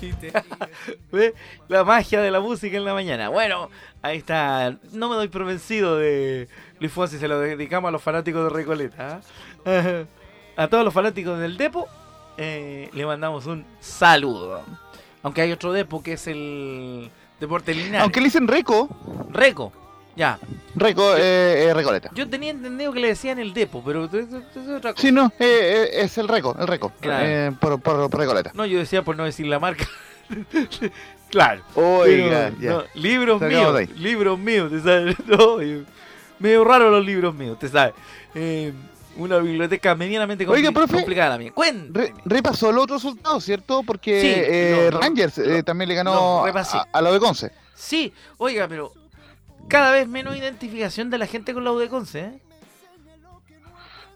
La 1.68 1.84
magia 1.84 2.20
de 2.20 2.30
la 2.30 2.40
música 2.40 2.76
en 2.76 2.84
la 2.84 2.94
mañana. 2.94 3.28
Bueno, 3.28 3.70
ahí 4.02 4.18
está. 4.18 4.76
No 4.92 5.08
me 5.08 5.16
doy 5.16 5.28
por 5.28 5.44
vencido 5.44 5.96
de 5.96 6.48
Luis 6.78 6.92
Fonsi. 6.92 7.18
Se 7.18 7.28
lo 7.28 7.38
dedicamos 7.38 7.88
a 7.88 7.92
los 7.92 8.02
fanáticos 8.02 8.44
de 8.44 8.50
Recoleta. 8.50 9.20
¿ah? 9.66 10.04
A 10.56 10.68
todos 10.68 10.84
los 10.84 10.92
fanáticos 10.92 11.38
del 11.38 11.56
Depo 11.56 11.88
eh, 12.36 12.90
le 12.92 13.06
mandamos 13.06 13.46
un 13.46 13.64
saludo. 13.80 14.62
Aunque 15.22 15.42
hay 15.42 15.52
otro 15.52 15.72
Depo 15.72 16.02
que 16.02 16.14
es 16.14 16.26
el 16.26 17.10
Deporte 17.38 17.74
Linares. 17.74 18.02
Aunque 18.02 18.20
le 18.20 18.26
dicen 18.26 18.48
Reco, 18.48 18.88
Reco. 19.30 19.72
Ya. 20.16 20.38
Reco 20.74 21.16
eh, 21.16 21.64
eh, 21.68 21.74
Recoleta. 21.74 22.10
Yo 22.14 22.28
tenía 22.28 22.50
entendido 22.50 22.92
que 22.92 23.00
le 23.00 23.08
decían 23.08 23.38
el 23.38 23.52
Depo, 23.54 23.82
pero 23.84 24.04
es, 24.04 24.26
otra 24.68 24.92
cosa. 24.92 25.02
Sí, 25.02 25.12
no, 25.12 25.26
eh, 25.38 25.88
eh, 25.88 25.88
es 26.02 26.18
el 26.18 26.28
Reco, 26.28 26.56
el 26.58 26.66
Reco, 26.66 26.92
Claro. 27.00 27.56
por, 27.60 27.80
por, 27.80 28.10
por 28.10 28.20
Recoleta. 28.20 28.50
No, 28.54 28.66
yo 28.66 28.78
decía 28.78 29.02
por 29.02 29.16
no 29.16 29.24
decir 29.24 29.46
la 29.46 29.58
marca. 29.58 29.86
claro. 31.30 31.62
Oiga, 31.74 32.52
Pero, 32.58 32.60
ya. 32.60 32.70
no, 32.70 32.84
libros 32.94 33.40
míos, 33.40 33.88
libros 33.96 34.38
míos, 34.38 34.70
te 34.70 34.80
sabes. 34.80 35.16
No, 35.26 35.56
medio 36.38 36.64
raro 36.64 36.90
los 36.90 37.04
libros 37.04 37.34
míos, 37.34 37.58
te 37.58 37.68
sabes. 37.68 37.94
Una 39.16 39.38
biblioteca 39.38 39.94
medianamente 39.94 40.46
compli- 40.46 40.54
Oiga, 40.58 40.72
profe, 40.72 40.94
complicada 40.94 41.30
la 41.30 41.38
mía. 41.38 41.52
Cuéntame. 41.52 42.06
Re- 42.06 42.14
repasó 42.24 42.70
los 42.72 42.84
otros 42.84 43.02
resultados, 43.02 43.44
¿cierto? 43.44 43.82
Porque 43.82 44.90
Sí, 44.90 44.96
Rangers 44.96 45.40
también 45.64 45.88
le 45.88 45.94
ganó 45.96 46.44
a, 46.46 46.86
a 46.92 47.02
la 47.02 47.10
de 47.12 47.18
Conce. 47.18 47.50
Sí, 47.74 48.12
oiga, 48.38 48.68
pero 48.68 48.92
cada 49.70 49.90
vez 49.92 50.06
menos 50.08 50.36
identificación 50.36 51.08
de 51.08 51.16
la 51.18 51.26
gente 51.26 51.54
con 51.54 51.64
la 51.64 51.72
UDECONCE, 51.72 52.20
¿eh? 52.20 52.38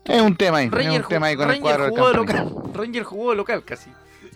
Es 0.04 0.20
un 0.20 0.36
tema 0.36 0.58
ahí, 0.58 0.68
Ranger, 0.68 1.00
un 1.00 1.08
tema 1.08 1.26
ahí 1.28 1.36
con 1.36 1.50
el 1.50 1.56
Ranger 1.62 1.80
del 1.80 1.90
jugó 1.90 2.08
de 2.08 2.14
local. 2.14 2.52
Ranger 2.74 3.02
jugó 3.04 3.30
de 3.30 3.36
local 3.36 3.64
casi. 3.64 3.90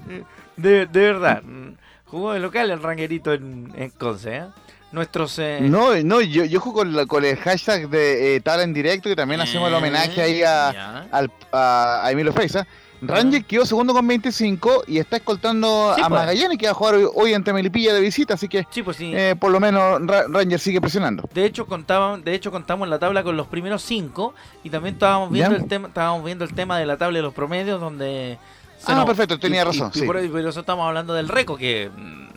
Eh, 0.08 0.24
De, 0.56 0.86
de 0.86 1.00
verdad. 1.00 1.42
mm, 1.42 1.72
Jugó 2.06 2.32
de 2.32 2.40
local 2.40 2.70
el 2.70 2.82
Rangerito 2.82 3.34
en, 3.34 3.70
en 3.76 3.90
Conce, 3.90 4.36
¿eh? 4.36 4.44
Nuestros... 4.92 5.38
eh, 5.38 5.58
No, 5.60 5.94
no, 6.02 6.22
yo, 6.22 6.46
yo 6.46 6.58
juego 6.60 6.78
con, 6.78 6.96
la- 6.96 7.04
con 7.04 7.22
el 7.22 7.36
hashtag 7.36 7.90
de 7.90 8.36
eh, 8.36 8.40
Tabla 8.40 8.62
en 8.62 8.72
directo, 8.72 9.10
que 9.10 9.16
también 9.16 9.42
hacemos 9.42 9.68
el 9.68 9.74
homenaje 9.74 10.22
ahí 10.22 10.42
a, 10.42 11.00
al- 11.12 11.30
a, 11.52 12.00
a 12.06 12.10
Emilio 12.10 12.32
Freixa. 12.32 12.66
Ranger 13.00 13.44
quedó 13.44 13.64
segundo 13.64 13.92
con 13.92 14.06
25 14.06 14.84
y 14.86 14.98
está 14.98 15.16
escoltando 15.18 15.92
Sí, 15.94 16.00
a 16.02 16.08
pues. 16.08 16.20
Magallanes, 16.20 16.58
que 16.58 16.66
va 16.66 16.72
a 16.72 16.74
jugar 16.74 16.96
hoy, 17.14 17.32
ante 17.34 17.52
Melipilla 17.52 17.94
de 17.94 18.00
visita, 18.00 18.34
así 18.34 18.48
que 18.48 18.66
Sí, 18.70 18.82
pues 18.82 18.96
sí. 18.96 19.12
eh, 19.14 19.36
por 19.38 19.52
lo 19.52 19.60
menos 19.60 20.04
Ra- 20.06 20.24
Ranger 20.28 20.58
sigue 20.58 20.80
presionando. 20.80 21.28
De 21.32 21.44
hecho 21.44 21.66
contaban, 21.66 22.24
de 22.24 22.34
hecho 22.34 22.50
contamos 22.50 22.86
en 22.86 22.90
la 22.90 22.98
tabla 22.98 23.22
con 23.22 23.36
los 23.36 23.46
primeros 23.46 23.82
cinco 23.82 24.34
y 24.64 24.70
también 24.70 24.94
estábamos 24.94 25.30
viendo 25.30 25.56
Ya. 25.56 25.62
el 25.62 25.68
tema, 25.68 25.88
estábamos 25.88 26.24
viendo 26.24 26.44
el 26.44 26.52
tema 26.54 26.78
de 26.78 26.86
la 26.86 26.96
tabla 26.96 27.18
de 27.18 27.22
los 27.22 27.34
promedios 27.34 27.80
donde 27.80 28.38
Ah, 28.86 28.94
nos- 28.94 29.06
perfecto, 29.06 29.38
tenía 29.38 29.62
y- 29.62 29.64
razón, 29.64 29.90
y- 29.94 30.00
y 30.04 30.06
por 30.06 30.16
eso 30.18 30.60
estamos 30.60 30.86
hablando 30.86 31.14
del 31.14 31.28
récord 31.28 31.58
que 31.58 31.90
mm, 31.96 32.28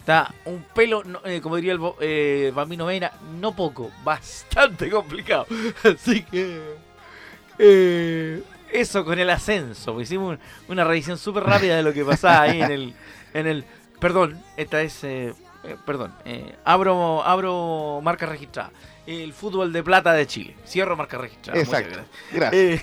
está 0.00 0.32
un 0.46 0.64
pelo, 0.74 1.02
no, 1.04 1.20
eh, 1.24 1.40
como 1.42 1.56
diría 1.56 1.72
el 1.72 1.80
eh, 2.00 2.52
Bambino 2.54 2.86
Mena, 2.86 3.12
no 3.40 3.52
poco, 3.54 3.90
bastante 4.04 4.88
complicado. 4.90 5.46
Así 5.84 6.22
que 6.22 6.60
eh, 7.58 8.42
eso 8.80 9.04
con 9.04 9.18
el 9.18 9.30
ascenso, 9.30 10.00
hicimos 10.00 10.30
un- 10.34 10.38
una 10.68 10.84
revisión 10.84 11.18
súper 11.18 11.44
rápida 11.44 11.76
de 11.76 11.82
lo 11.82 11.92
que 11.92 12.04
pasaba 12.04 12.42
ahí 12.42 12.60
en 12.62 12.70
el, 12.70 12.94
en 13.34 13.46
el, 13.46 13.64
perdón, 14.00 14.40
esta 14.56 14.80
es, 14.82 15.02
eh, 15.04 15.34
eh, 15.64 15.76
perdón, 15.84 16.12
eh, 16.24 16.54
abro, 16.64 17.22
abro 17.24 18.00
marca 18.02 18.26
registrada. 18.26 18.70
El 19.06 19.32
fútbol 19.32 19.72
de 19.72 19.82
plata 19.84 20.12
de 20.12 20.26
Chile. 20.26 20.56
Cierro 20.66 20.96
marca 20.96 21.16
registrada. 21.18 21.58
muchas 21.60 21.80
Exacto. 21.80 22.00
gracias. 22.32 22.52
Eh, 22.52 22.82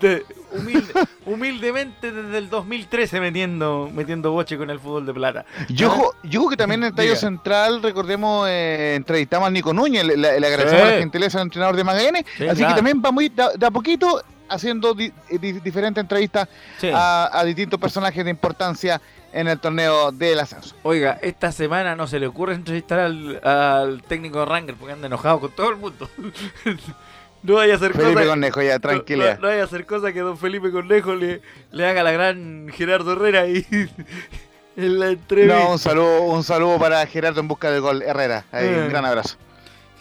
de- 0.00 0.24
humilde- 0.52 0.92
humildemente 1.26 2.10
desde 2.12 2.38
el 2.38 2.48
2013 2.48 3.20
metiendo, 3.20 3.90
metiendo 3.92 4.30
boche 4.32 4.56
con 4.56 4.70
el 4.70 4.78
fútbol 4.78 5.04
de 5.06 5.12
plata. 5.12 5.44
Yo, 5.68 6.12
yo 6.22 6.40
creo 6.40 6.48
que 6.50 6.56
también 6.56 6.82
en 6.84 6.88
el 6.90 6.94
Diga. 6.94 7.16
Central, 7.16 7.82
recordemos, 7.82 8.46
eh, 8.48 8.94
entrevistamos 8.96 9.48
a 9.48 9.50
Nico 9.50 9.72
Núñez, 9.74 10.04
le, 10.04 10.16
le- 10.16 10.28
agradecemos 10.46 10.86
Sí. 10.88 10.92
la 10.94 10.98
gentileza 11.00 11.38
al 11.38 11.44
entrenador 11.44 11.76
de 11.76 11.84
Magallanes, 11.84 12.24
Sí, 12.36 12.46
así 12.48 12.56
claro. 12.58 12.74
que 12.74 12.78
también 12.78 13.02
vamos 13.02 13.20
a 13.22 13.24
ir 13.24 13.32
de, 13.32 13.44
de 13.58 13.66
a 13.66 13.70
poquito 13.70 14.22
haciendo 14.48 14.94
di- 14.94 15.12
di- 15.30 15.52
diferentes 15.60 16.00
entrevistas 16.02 16.48
Sí. 16.78 16.90
a, 16.92 17.30
a 17.32 17.44
distintos 17.44 17.78
personajes 17.80 18.24
de 18.24 18.30
importancia 18.30 19.00
en 19.32 19.46
el 19.48 19.58
torneo 19.60 20.10
del 20.10 20.40
ascenso. 20.40 20.74
Oiga, 20.82 21.18
esta 21.22 21.52
semana 21.52 21.94
no 21.94 22.06
se 22.06 22.18
le 22.18 22.26
ocurre 22.26 22.54
entrevistar 22.54 22.98
al, 23.00 23.40
al 23.44 24.02
técnico 24.02 24.44
Ranger 24.44 24.74
porque 24.76 24.92
anda 24.94 25.06
enojado 25.06 25.40
con 25.40 25.50
todo 25.50 25.68
el 25.70 25.76
mundo. 25.76 26.08
no 27.42 27.54
vaya 27.54 27.74
a 27.74 27.76
hacer 27.76 27.92
Felipe 27.92 28.14
cosas. 28.14 28.28
Cornejo, 28.28 28.62
ya, 28.62 28.74
no- 28.74 28.80
tranquilidad. 28.80 29.34
No, 29.36 29.42
no 29.42 29.48
vaya 29.48 29.62
a 29.62 29.64
hacer 29.64 29.86
cosas 29.86 30.12
que 30.12 30.20
don 30.20 30.38
Felipe 30.38 30.70
Cornejo 30.70 31.14
le, 31.14 31.42
le 31.72 31.86
haga 31.86 32.02
la 32.02 32.10
gran 32.12 32.68
Gerardo 32.72 33.12
Herrera 33.12 33.42
ahí 33.42 33.66
en 34.76 34.98
la 34.98 35.08
entrevista. 35.10 35.58
No, 35.58 35.72
un 35.72 35.78
saludo, 35.78 36.22
un 36.22 36.42
saludo 36.44 36.78
para 36.78 37.04
Gerardo 37.06 37.40
en 37.40 37.48
busca 37.48 37.70
del 37.70 37.80
gol 37.80 38.02
Herrera. 38.02 38.44
Ahí, 38.50 38.66
Eh. 38.66 38.82
Un 38.84 38.88
gran 38.88 39.04
abrazo. 39.04 39.36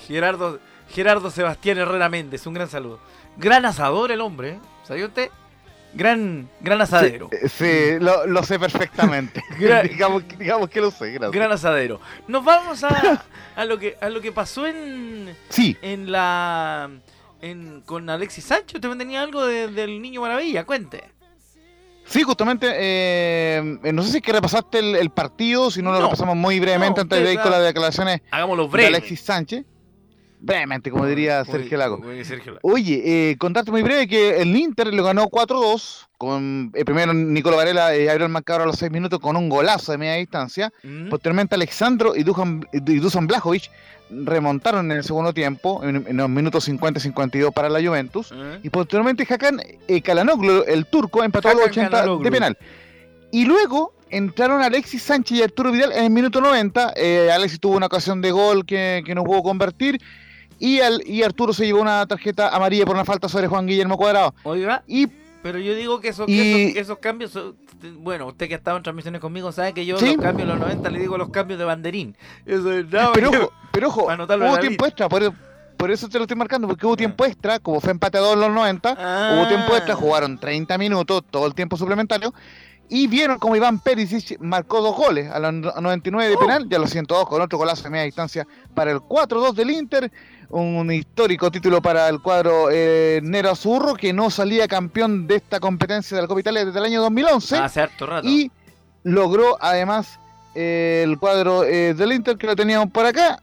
Gerardo, 0.07 0.59
Gerardo 0.89 1.29
Sebastián 1.31 1.77
Herrera 1.79 2.07
Méndez, 2.09 2.47
un 2.47 2.53
gran 2.53 2.69
saludo. 2.69 2.99
Gran 3.37 3.65
asador 3.65 4.11
el 4.11 4.21
hombre, 4.21 4.49
¿eh? 4.51 4.59
¿sabía 4.83 5.05
usted? 5.05 5.29
Gran, 5.93 6.49
gran 6.59 6.81
asadero. 6.81 7.29
Eh, 7.31 7.47
Sí, 7.49 7.99
lo, 8.03 8.27
lo 8.27 8.43
sé 8.43 8.59
perfectamente. 8.59 9.41
Digamos, 9.89 10.23
digamos 10.37 10.69
que 10.69 10.81
lo 10.81 10.91
sé, 10.91 11.11
gracias. 11.11 11.31
Gran 11.31 11.51
asadero. 11.51 11.99
Nos 12.27 12.43
vamos 12.43 12.83
a, 12.83 13.23
a 13.55 13.65
lo 13.65 13.79
que 13.79 13.97
a 14.01 14.09
lo 14.09 14.21
que 14.21 14.31
pasó 14.31 14.67
en 14.67 15.35
Sí, 15.49 15.77
en 15.81 16.11
la 16.11 16.89
en, 17.41 17.81
con 17.81 18.09
Alexis 18.09 18.43
Sánchez. 18.45 18.75
Usted 18.75 18.89
me 18.89 18.95
tenía 18.95 19.21
algo 19.21 19.45
de- 19.45 19.67
del 19.69 20.01
Niño 20.01 20.21
Maravilla, 20.21 20.65
cuente. 20.65 21.03
sí, 22.05 22.23
justamente, 22.23 22.67
eh, 22.75 23.79
no 23.93 24.01
sé 24.03 24.11
si 24.11 24.17
es 24.17 24.23
que 24.23 24.33
repasaste 24.33 24.79
el, 24.79 24.95
el 24.95 25.09
partido, 25.11 25.69
si 25.71 25.81
no 25.81 25.91
lo 25.91 26.01
repasamos 26.01 26.35
muy 26.35 26.59
brevemente 26.59 26.99
No, 26.99 27.01
antes 27.03 27.23
de 27.23 27.33
ir 27.33 27.39
con 27.39 27.51
las 27.51 27.63
declaraciones 27.63 28.21
Hagámoslo 28.31 28.63
de 28.63 28.69
breve. 28.69 28.87
Alexis 28.87 29.21
Sánchez. 29.21 29.65
Brevemente, 30.39 30.91
como 30.91 31.05
diría 31.05 31.43
Sergio 31.45 31.77
Lago. 31.77 31.99
Oye, 32.61 33.31
eh, 33.31 33.37
contarte 33.37 33.71
muy 33.71 33.81
breve 33.81 34.07
que 34.07 34.39
el 34.41 34.55
Inter 34.55 34.93
lo 34.93 35.03
ganó 35.03 35.27
4-2, 35.29 36.07
con 36.17 36.71
eh, 36.75 36.85
primero 36.85 37.13
Nicolò 37.13 37.57
Varela 37.57 37.95
eh, 37.95 38.09
abrió 38.09 38.25
el 38.25 38.31
marcador 38.31 38.61
a 38.61 38.65
los 38.65 38.77
6 38.77 38.91
minutos 38.91 39.19
con 39.19 39.35
un 39.35 39.49
golazo 39.49 39.91
de 39.91 39.97
media 39.97 40.15
distancia. 40.15 40.71
Mm. 40.83 41.09
Posteriormente 41.09 41.55
Alexandro 41.55 42.15
y 42.15 42.23
Dusan, 42.23 42.67
y 42.71 42.99
Dusan 42.99 43.27
Blajovic 43.27 43.69
remontaron 44.09 44.91
en 44.91 44.97
el 44.97 45.03
segundo 45.03 45.33
tiempo, 45.33 45.81
en, 45.83 46.05
en 46.07 46.17
los 46.17 46.29
minutos 46.29 46.63
50 46.65 46.99
y 46.99 47.03
52 47.03 47.53
para 47.53 47.69
la 47.69 47.81
Juventus. 47.81 48.31
¿Eh? 48.33 48.59
Y 48.63 48.69
posteriormente 48.69 49.27
Hakan 49.29 49.61
eh, 49.87 50.01
Kalanoglu, 50.01 50.63
el 50.67 50.85
turco, 50.85 51.23
empató 51.23 51.49
a 51.49 51.53
los 51.53 51.63
Hakan 51.63 51.85
80 51.85 51.89
Çalhanoğlu. 51.97 52.23
de 52.23 52.31
penal. 52.31 52.57
Y 53.31 53.45
luego 53.45 53.93
entraron 54.09 54.61
Alexis 54.61 55.03
Sánchez 55.03 55.37
y 55.39 55.43
Arturo 55.43 55.71
Vidal 55.71 55.91
en 55.91 56.05
el 56.05 56.09
minuto 56.09 56.39
90. 56.39 56.93
Eh, 56.95 57.29
Alexis 57.31 57.59
tuvo 57.59 57.75
una 57.75 57.87
ocasión 57.87 58.21
de 58.21 58.31
gol 58.31 58.65
que, 58.65 59.03
que 59.05 59.13
no 59.13 59.23
pudo 59.23 59.43
convertir. 59.43 59.99
Y, 60.59 60.79
al, 60.79 61.01
y 61.05 61.23
Arturo 61.23 61.53
se 61.53 61.65
llevó 61.65 61.81
una 61.81 62.05
tarjeta 62.07 62.49
amarilla 62.49 62.85
por 62.85 62.95
una 62.95 63.05
falta 63.05 63.29
sobre 63.29 63.47
Juan 63.47 63.67
Guillermo 63.67 63.97
Cuadrado. 63.97 64.33
Oiga, 64.43 64.83
Y 64.87 65.07
pero 65.43 65.59
yo 65.59 65.75
digo 65.75 66.01
que 66.01 66.09
esos, 66.09 66.25
que 66.25 66.31
Y- 66.31 66.61
esos, 66.63 66.73
que 66.73 66.79
esos 66.79 66.97
cambios, 66.99 67.31
son- 67.31 67.55
bueno, 67.99 68.25
usted 68.27 68.47
que 68.47 68.55
ha 68.55 68.57
estado 68.57 68.75
en 68.77 68.83
transmisiones 68.83 69.21
conmigo 69.21 69.51
sabe 69.51 69.73
que 69.73 69.85
yo 69.85 69.97
Sí. 69.97 70.15
los 70.15 70.17
cambios 70.17 70.47
de 70.47 70.53
los 70.55 70.59
90 70.59 70.89
le 70.89 70.99
digo 70.99 71.17
los 71.17 71.29
cambios 71.29 71.59
de 71.59 71.65
banderín. 71.65 72.17
Eso 72.45 72.71
es 72.73 72.85
nada 72.89 73.11
pero 73.13 73.29
ojo, 73.29 73.51
pero 73.71 73.87
ojo, 73.87 74.11
en 74.11 74.19
hubo 74.21 74.57
tiempo 74.59 74.85
extra, 74.87 75.07
por, 75.07 75.31
por 75.77 75.91
eso 75.91 76.09
te 76.09 76.17
lo 76.17 76.23
estoy 76.25 76.35
marcando, 76.35 76.67
porque 76.67 76.85
hubo 76.85 76.97
tiempo 76.97 77.23
extra, 77.23 77.59
como 77.59 77.79
fue 77.79 77.91
empate 77.91 78.17
a 78.17 78.21
dos 78.21 78.33
en 78.33 78.39
los 78.41 78.51
90, 78.51 78.95
Ah. 78.97 79.35
hubo 79.37 79.47
tiempo 79.47 79.75
extra, 79.75 79.95
jugaron 79.95 80.39
30 80.39 80.77
minutos, 80.77 81.23
todo 81.29 81.45
el 81.45 81.53
tiempo 81.53 81.77
suplementario, 81.77 82.33
y 82.89 83.07
vieron 83.07 83.37
como 83.39 83.55
Iván 83.55 83.79
Perisic 83.79 84.39
marcó 84.39 84.81
dos 84.81 84.95
goles 84.95 85.29
a 85.29 85.39
los 85.39 85.53
no- 85.53 85.73
99 85.81 86.29
de 86.29 86.35
Oh. 86.35 86.39
penal, 86.39 86.67
y 86.69 86.75
a 86.75 86.79
los 86.79 86.89
102 86.89 87.27
con 87.27 87.41
otro 87.41 87.57
golazo 87.57 87.83
de 87.83 87.89
media 87.89 88.05
distancia 88.05 88.47
para 88.73 88.91
el 88.91 88.99
4-2 89.01 89.53
del 89.55 89.71
Inter, 89.71 90.11
un 90.49 90.89
histórico 90.91 91.51
título 91.51 91.81
para 91.81 92.07
el 92.07 92.21
cuadro 92.21 92.69
eh, 92.71 93.19
Nero 93.23 93.51
Azurro, 93.51 93.95
que 93.95 94.13
no 94.13 94.29
salía 94.29 94.67
campeón 94.67 95.27
de 95.27 95.35
esta 95.35 95.59
competencia 95.59 96.15
de 96.15 96.21
la 96.21 96.27
Copa 96.29 96.39
Italia 96.39 96.63
desde 96.65 96.79
el 96.79 96.85
año 96.85 97.01
2011, 97.01 97.57
Hace 97.57 97.81
harto 97.81 98.05
rato. 98.05 98.27
y 98.27 98.49
logró 99.03 99.57
además 99.59 100.19
eh, 100.55 101.01
el 101.05 101.19
cuadro 101.19 101.63
eh, 101.65 101.93
del 101.93 102.13
Inter 102.13 102.37
que 102.37 102.47
lo 102.47 102.55
teníamos 102.55 102.89
por 102.91 103.05
acá 103.05 103.41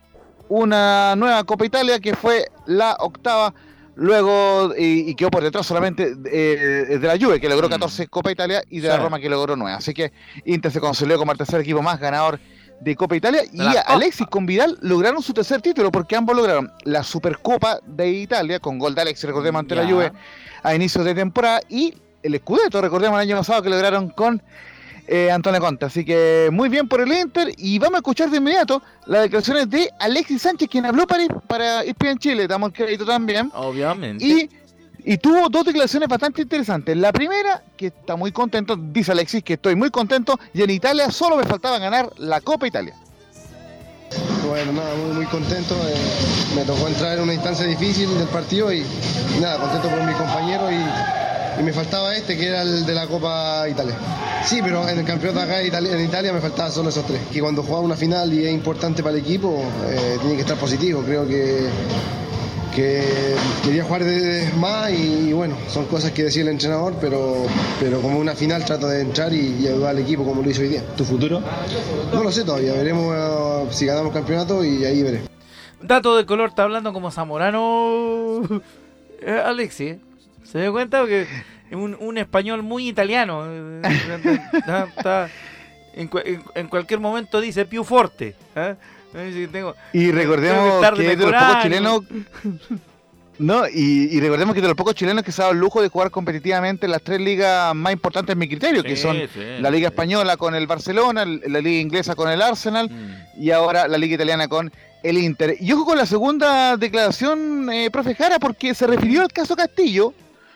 una 0.48 1.14
nueva 1.16 1.44
Copa 1.44 1.64
Italia 1.66 2.00
que 2.00 2.14
fue 2.14 2.46
la 2.66 2.96
octava 3.00 3.54
luego 3.96 4.74
y, 4.76 5.10
y 5.10 5.14
quedó 5.14 5.30
por 5.30 5.42
detrás 5.42 5.66
solamente 5.66 6.14
eh, 6.30 6.98
de 7.00 7.06
la 7.06 7.16
Juve 7.18 7.40
que 7.40 7.48
logró 7.48 7.68
Mm. 7.68 7.72
14 7.72 8.06
Copa 8.08 8.30
Italia 8.32 8.62
y 8.68 8.80
de 8.80 8.88
Sí. 8.90 8.96
la 8.96 9.02
Roma 9.02 9.18
que 9.20 9.28
logró 9.28 9.56
9 9.56 9.76
así 9.76 9.94
que 9.94 10.12
Inter 10.44 10.70
se 10.72 10.80
consolidó 10.80 11.18
como 11.18 11.32
el 11.32 11.38
tercer 11.38 11.60
equipo 11.60 11.80
más 11.82 11.98
ganador 12.00 12.38
de 12.80 12.96
Copa 12.96 13.16
Italia 13.16 13.42
y. 13.52 13.60
Alexis 13.86 14.26
con 14.26 14.46
Vidal 14.46 14.76
lograron 14.82 15.22
su 15.22 15.32
tercer 15.32 15.62
título 15.62 15.90
porque 15.92 16.16
ambos 16.16 16.36
lograron 16.36 16.70
la 16.82 17.02
Supercopa 17.04 17.78
de 17.86 18.10
Italia 18.10 18.58
con 18.58 18.78
gol 18.78 18.94
de 18.94 19.02
Alexis 19.02 19.24
recordemos 19.26 19.60
ante 19.60 19.74
la. 19.76 19.86
Juve 19.88 20.12
a 20.62 20.74
inicios 20.74 21.04
de 21.04 21.14
temporada 21.14 21.60
y 21.68 21.94
el 22.22 22.36
Scudetto, 22.38 22.80
recordemos 22.80 23.16
el 23.20 23.28
año 23.28 23.36
pasado 23.38 23.62
que 23.62 23.68
lograron 23.70 24.08
con 24.10 24.42
eh, 25.06 25.30
Antonio 25.30 25.60
Conte. 25.60 25.84
Así 25.86 26.04
que 26.04 26.48
muy 26.52 26.68
bien 26.68 26.88
por 26.88 27.00
el 27.00 27.12
Inter 27.12 27.52
y 27.56 27.78
vamos 27.78 27.94
a 27.96 27.98
escuchar 27.98 28.30
de 28.30 28.38
inmediato 28.38 28.82
las 29.06 29.22
declaraciones 29.22 29.68
de 29.70 29.90
Alexis 30.00 30.42
Sánchez, 30.42 30.68
quien 30.68 30.86
habló 30.86 31.06
para, 31.06 31.26
para 31.46 31.82
ESPN 31.82 32.18
Chile, 32.18 32.46
damos 32.46 32.72
crédito 32.72 33.04
también, 33.04 33.50
Obviamente. 33.54 34.24
y, 34.24 34.48
y 35.04 35.18
tuvo 35.18 35.48
dos 35.50 35.64
declaraciones 35.66 36.08
bastante 36.08 36.42
interesantes. 36.42 36.96
La 36.96 37.12
primera, 37.12 37.62
que 37.76 37.88
está 37.88 38.16
muy 38.16 38.32
contento, 38.32 38.76
dice 38.76 39.12
Alexis 39.12 39.42
que 39.42 39.54
estoy 39.54 39.76
muy 39.76 39.90
contento 39.90 40.38
y 40.54 40.62
en 40.62 40.70
Italia 40.70 41.10
solo 41.10 41.36
me 41.36 41.44
faltaba 41.44 41.78
ganar 41.78 42.10
la 42.16 42.40
Copa 42.40 42.66
Italia. 42.66 42.94
Bueno, 44.48 44.72
nada, 44.72 44.94
muy, 44.94 45.16
muy 45.16 45.26
contento. 45.26 45.74
eh, 45.88 45.94
me 46.54 46.64
tocó 46.64 46.86
entrar 46.86 47.16
en 47.18 47.24
una 47.24 47.34
instancia 47.34 47.66
difícil 47.66 48.08
del 48.18 48.28
partido 48.28 48.72
y, 48.72 48.78
y 49.36 49.40
nada, 49.40 49.58
contento 49.58 49.88
por 49.88 50.02
mi 50.04 50.12
compañero 50.12 50.70
y, 50.70 50.76
y 51.58 51.62
me 51.62 51.72
faltaba 51.72 52.14
este 52.14 52.36
que 52.36 52.48
era 52.48 52.62
el 52.62 52.84
de 52.84 52.94
la 52.94 53.06
Copa 53.06 53.68
Italia. 53.68 53.96
Sí, 54.44 54.60
pero 54.62 54.88
en 54.88 54.98
el 54.98 55.04
campeonato 55.04 55.40
acá 55.40 55.60
en 55.60 56.04
Italia, 56.04 56.32
me 56.32 56.40
faltaban 56.40 56.72
solo 56.72 56.90
esos 56.90 57.06
tres. 57.06 57.20
Que 57.32 57.40
cuando 57.40 57.62
jugaba 57.62 57.82
una 57.82 57.96
final 57.96 58.32
y 58.32 58.44
es 58.44 58.52
importante 58.52 59.02
para 59.02 59.16
el 59.16 59.22
equipo, 59.22 59.62
eh, 59.88 60.18
tiene 60.20 60.34
que 60.34 60.42
estar 60.42 60.56
positivo. 60.56 61.02
Creo 61.02 61.26
que, 61.26 61.66
que 62.74 63.04
quería 63.62 63.84
jugar 63.84 64.04
de, 64.04 64.50
más 64.58 64.90
y, 64.90 65.32
bueno, 65.32 65.56
son 65.68 65.86
cosas 65.86 66.10
que 66.12 66.24
decía 66.24 66.42
el 66.42 66.48
entrenador, 66.48 66.94
pero, 67.00 67.46
pero 67.80 68.00
como 68.00 68.18
una 68.18 68.34
final 68.34 68.64
trato 68.64 68.88
de 68.88 69.00
entrar 69.00 69.32
y, 69.32 69.56
y 69.60 69.68
ayudar 69.68 69.90
al 69.90 69.98
equipo 70.00 70.24
como 70.24 70.42
lo 70.42 70.50
hizo 70.50 70.60
hoy 70.60 70.68
día. 70.68 70.82
¿Tu 70.96 71.04
futuro? 71.04 71.40
No 72.12 72.22
lo 72.22 72.32
sé 72.32 72.44
todavía, 72.44 72.72
veremos 72.74 73.14
eh, 73.16 73.66
si 73.70 73.86
ganamos 73.86 74.08
el 74.08 74.14
campeonato 74.14 74.64
y 74.64 74.84
ahí 74.84 75.02
veré. 75.02 75.22
Dato 75.80 76.16
de 76.16 76.26
color, 76.26 76.50
está 76.50 76.64
hablando 76.64 76.92
como 76.92 77.10
Zamorano 77.10 78.42
eh, 79.20 79.42
Alexi. 79.44 79.98
¿Se 80.44 80.60
dio 80.60 80.72
cuenta? 80.72 81.04
Que 81.06 81.22
es 81.22 81.28
un, 81.72 81.96
un 81.98 82.18
español 82.18 82.62
muy 82.62 82.88
italiano. 82.88 83.44
está- 83.82 84.84
está- 84.96 85.28
en, 85.94 86.10
cua- 86.10 86.22
en- 86.24 86.42
en 86.54 86.68
cualquier 86.68 87.00
momento 87.00 87.40
dice 87.40 87.64
Più 87.64 87.84
Forte. 87.84 88.34
sí, 89.32 89.46
tengo- 89.50 89.74
Y 89.92 90.06
Tengo 90.06 90.18
recordemos 90.18 90.90
que 90.96 91.12
es 91.12 91.18
de 91.18 91.26
los 91.30 91.42
pocos 91.42 91.62
chilenos. 91.62 92.00
No, 93.36 93.66
y, 93.66 94.08
y 94.12 94.20
recordemos 94.20 94.54
que 94.54 94.60
de 94.60 94.68
los 94.68 94.76
pocos 94.76 94.94
chilenos 94.94 95.24
que 95.24 95.32
se 95.32 95.42
ha 95.42 95.46
dado 95.46 95.54
el 95.54 95.58
lujo 95.58 95.82
de 95.82 95.88
jugar 95.88 96.12
competitivamente 96.12 96.86
en 96.86 96.92
las 96.92 97.02
tres 97.02 97.20
ligas 97.20 97.74
más 97.74 97.92
importantes 97.92 98.32
en 98.32 98.38
mi 98.38 98.46
criterio, 98.48 98.84
que 98.84 98.94
Sí, 98.94 99.02
son 99.02 99.16
sí, 99.16 99.40
la 99.58 99.70
Liga 99.72 99.88
sí. 99.88 99.92
Española 99.92 100.36
con 100.36 100.54
el 100.54 100.68
Barcelona, 100.68 101.24
el- 101.24 101.42
la 101.48 101.60
Liga 101.60 101.80
Inglesa 101.80 102.14
con 102.14 102.30
el 102.30 102.40
Arsenal 102.40 102.88
Mm. 102.90 103.42
y 103.42 103.50
ahora 103.50 103.88
la 103.88 103.98
Liga 103.98 104.14
Italiana 104.14 104.46
con 104.46 104.70
el 105.02 105.18
Inter. 105.18 105.56
Y 105.58 105.72
ojo 105.72 105.84
con 105.84 105.98
la 105.98 106.06
segunda 106.06 106.76
declaración, 106.76 107.68
eh, 107.72 107.90
profe 107.90 108.14
Jara, 108.14 108.38
porque 108.38 108.72
se 108.72 108.86
refirió 108.86 109.22
al 109.22 109.32
caso 109.32 109.56
Castillo, 109.56 110.14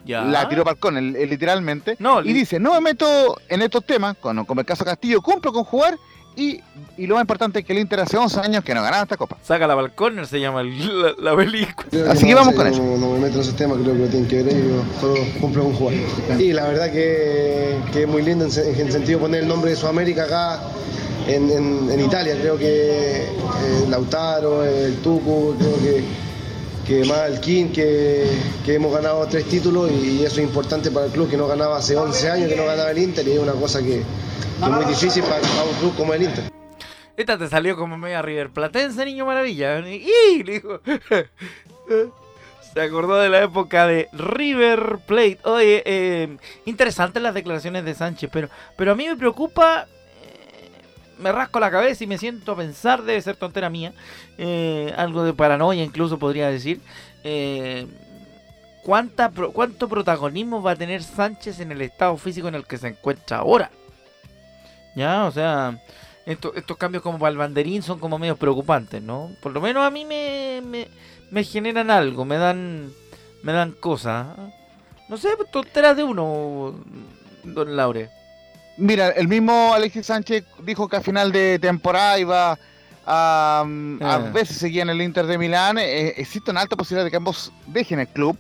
Ya. 0.09 0.23
la 0.23 0.49
tiró 0.49 0.65
Palcón 0.65 0.97
el- 0.97 1.15
el 1.15 1.29
literalmente, 1.31 1.95
No, 2.01 2.21
y 2.23 2.33
dice, 2.33 2.59
no 2.59 2.73
me 2.73 2.81
meto 2.81 3.37
en 3.49 3.63
estos 3.63 3.85
temas, 3.85 4.17
con, 4.17 4.45
como 4.47 4.61
el 4.63 4.67
caso 4.67 4.85
Castillo, 4.85 5.21
cumplo 5.23 5.53
con 5.53 5.63
jugar 5.65 5.97
y, 6.35 6.61
y 6.97 7.07
lo 7.09 7.15
más 7.17 7.23
importante 7.23 7.59
es 7.59 7.65
que 7.65 7.73
el 7.73 7.81
Inter 7.81 8.01
hace 8.01 8.17
11 8.17 8.41
años 8.41 8.63
que 8.65 8.73
no 8.73 8.81
ganaba 8.83 9.03
esta 9.03 9.17
copa. 9.17 9.37
Saca 9.43 9.67
la 9.67 9.75
balcón, 9.75 10.25
se 10.25 10.41
llama 10.41 10.61
el- 10.63 11.03
la, 11.03 11.13
la 11.19 11.37
película. 11.37 11.89
Creo 11.91 12.11
Así 12.11 12.27
que 12.27 12.35
vamos 12.35 12.55
con 12.55 12.65
no, 12.67 12.73
eso. 12.73 12.83
No, 12.83 13.11
me 13.13 13.19
meto 13.19 13.35
en 13.35 13.41
esos 13.43 13.57
temas, 13.57 13.79
creo 13.83 13.93
que 13.95 13.99
lo 14.01 14.07
tienen 14.09 14.29
que 14.29 14.43
ver 14.43 14.55
ellos, 14.55 14.83
solo 15.01 15.15
cumplo 15.41 15.65
con 15.65 15.73
jugar. 15.75 15.95
Y 16.39 16.53
la 16.53 16.67
verdad 16.69 16.91
que, 16.93 17.77
que 17.93 18.03
es 18.03 18.09
muy 18.09 18.23
lindo 18.23 18.47
en, 18.47 18.53
en 18.53 18.87
el 18.87 18.93
sentido 18.93 19.19
de 19.19 19.23
poner 19.25 19.43
el 19.43 19.49
nombre 19.49 19.71
de 19.73 19.77
Sudamérica 19.77 20.23
acá 20.25 20.61
en, 21.27 21.51
en- 21.51 21.91
en 21.91 22.01
Italia. 22.01 22.35
Creo 22.41 22.57
que 22.57 23.25
eh, 23.25 23.29
Lautaro, 23.89 24.65
el 24.65 24.97
Tucu, 25.03 25.55
creo 25.59 25.77
que, 25.81 26.05
que 26.89 27.05
más 27.05 27.29
el 27.31 27.39
King, 27.41 27.67
que, 27.67 28.27
que 28.65 28.75
hemos 28.75 28.91
ganado 28.95 29.27
tres 29.27 29.45
títulos 29.45 29.93
y 29.93 30.25
eso 30.25 30.41
es 30.41 30.47
importante 30.47 30.91
para 30.91 31.05
el 31.05 31.13
club 31.13 31.29
que 31.29 31.37
no 31.37 31.47
ganaba 31.47 31.77
hace 31.77 31.95
11 31.95 32.31
años, 32.31 32.49
que 32.49 32.57
no 32.57 32.65
ganaba 32.65 32.91
el 32.91 32.99
Inter 32.99 33.29
y 33.29 33.33
es 33.33 33.39
una 33.39 33.53
cosa 33.53 33.81
que, 33.81 34.03
que 34.59 34.65
es 34.65 34.71
muy 34.71 34.87
difícil 34.87 35.23
para, 35.23 35.41
para 35.41 35.65
un 35.65 35.75
club 35.81 35.95
como 35.97 36.15
el 36.15 36.23
Inter. 36.23 36.45
Esta 37.15 37.37
te 37.37 37.47
salió 37.49 37.77
como 37.77 37.99
media 37.99 38.23
River 38.23 38.49
Platense, 38.49 39.05
niño 39.05 39.27
maravilla. 39.27 39.81
Y 39.81 40.43
le 40.45 40.53
dijo. 40.53 40.81
Se 42.73 42.81
acordó 42.81 43.17
de 43.17 43.29
la 43.29 43.43
época 43.43 43.87
de 43.87 44.09
River 44.13 44.99
Plate. 45.07 45.41
Oye, 45.45 45.83
eh, 45.85 46.37
interesantes 46.65 47.23
las 47.23 47.35
declaraciones 47.35 47.85
de 47.85 47.95
Sánchez, 47.95 48.31
pero, 48.33 48.49
pero 48.77 48.93
a 48.93 48.95
mí 48.95 49.07
me 49.07 49.17
preocupa. 49.17 49.89
Me 51.19 51.33
rasco 51.33 51.61
la 51.61 51.71
cabeza 51.71 52.05
y 52.05 52.07
me 52.07 52.19
siento 52.19 52.53
a 52.53 52.57
pensar, 52.57 53.03
debe 53.03 53.21
ser 53.21 53.37
tontera 53.37 53.71
mía. 53.71 53.93
eh, 54.39 54.93
algo 54.97 55.25
de 55.25 55.35
paranoia, 55.35 55.83
incluso 55.85 56.19
podría 56.19 56.49
decir. 56.49 56.81
eh, 57.25 57.87
¿cuánta, 58.85 59.31
¿Cuánto 59.53 59.89
protagonismo 59.89 60.63
va 60.63 60.73
a 60.73 60.77
tener 60.77 61.03
Sánchez 61.03 61.61
en 61.61 61.73
el 61.73 61.83
estado 61.83 62.17
físico 62.17 62.49
en 62.49 62.55
el 62.55 62.67
que 62.67 62.79
se 62.79 62.89
encuentra 62.89 63.39
ahora? 63.39 63.71
Ya, 64.95 65.27
o 65.27 65.31
sea, 65.31 65.79
esto- 66.27 66.55
estos 66.55 66.77
cambios 66.77 67.03
como 67.03 67.19
para 67.19 67.31
el 67.31 67.37
banderín 67.39 67.83
son 67.83 67.99
como 67.99 68.19
medio 68.19 68.37
preocupantes, 68.37 69.03
¿no? 69.03 69.31
Por 69.43 69.53
lo 69.53 69.61
menos 69.61 69.85
a 69.85 69.91
mí 69.91 70.05
me, 70.05 70.61
me, 70.65 70.89
me 71.31 71.45
generan 71.45 71.91
algo, 71.91 72.25
me 72.25 72.37
dan 72.39 72.91
me 73.43 73.53
dan 73.53 73.73
cosas. 73.73 74.27
No 75.09 75.17
sé, 75.17 75.29
pues, 75.37 75.51
tonteras 75.51 75.97
de 75.97 76.03
uno, 76.05 76.75
don 77.45 77.77
Laure. 77.77 78.11
Mira, 78.79 79.09
el 79.11 79.27
mismo 79.29 79.75
Alexis 79.75 80.07
Sánchez 80.07 80.45
dijo 80.63 80.89
que 80.89 80.97
a 80.97 81.01
final 81.01 81.33
de 81.33 81.59
temporada 81.59 82.19
iba 82.19 82.59
a, 83.07 83.65
mm, 83.67 84.03
a 84.03 84.15
Ah. 84.15 84.19
ver 84.19 84.47
si 84.47 84.55
seguía 84.55 84.83
en 84.83 84.91
el 84.91 85.03
Inter 85.03 85.27
de 85.27 85.37
Milán. 85.37 85.79
Eh, 85.79 86.15
existe 86.17 86.51
una 86.51 86.61
alta 86.61 86.77
posibilidad 86.77 87.05
de 87.05 87.11
que 87.11 87.17
ambos 87.17 87.53
dejen 87.67 87.99
el 87.99 88.09
club, 88.09 88.39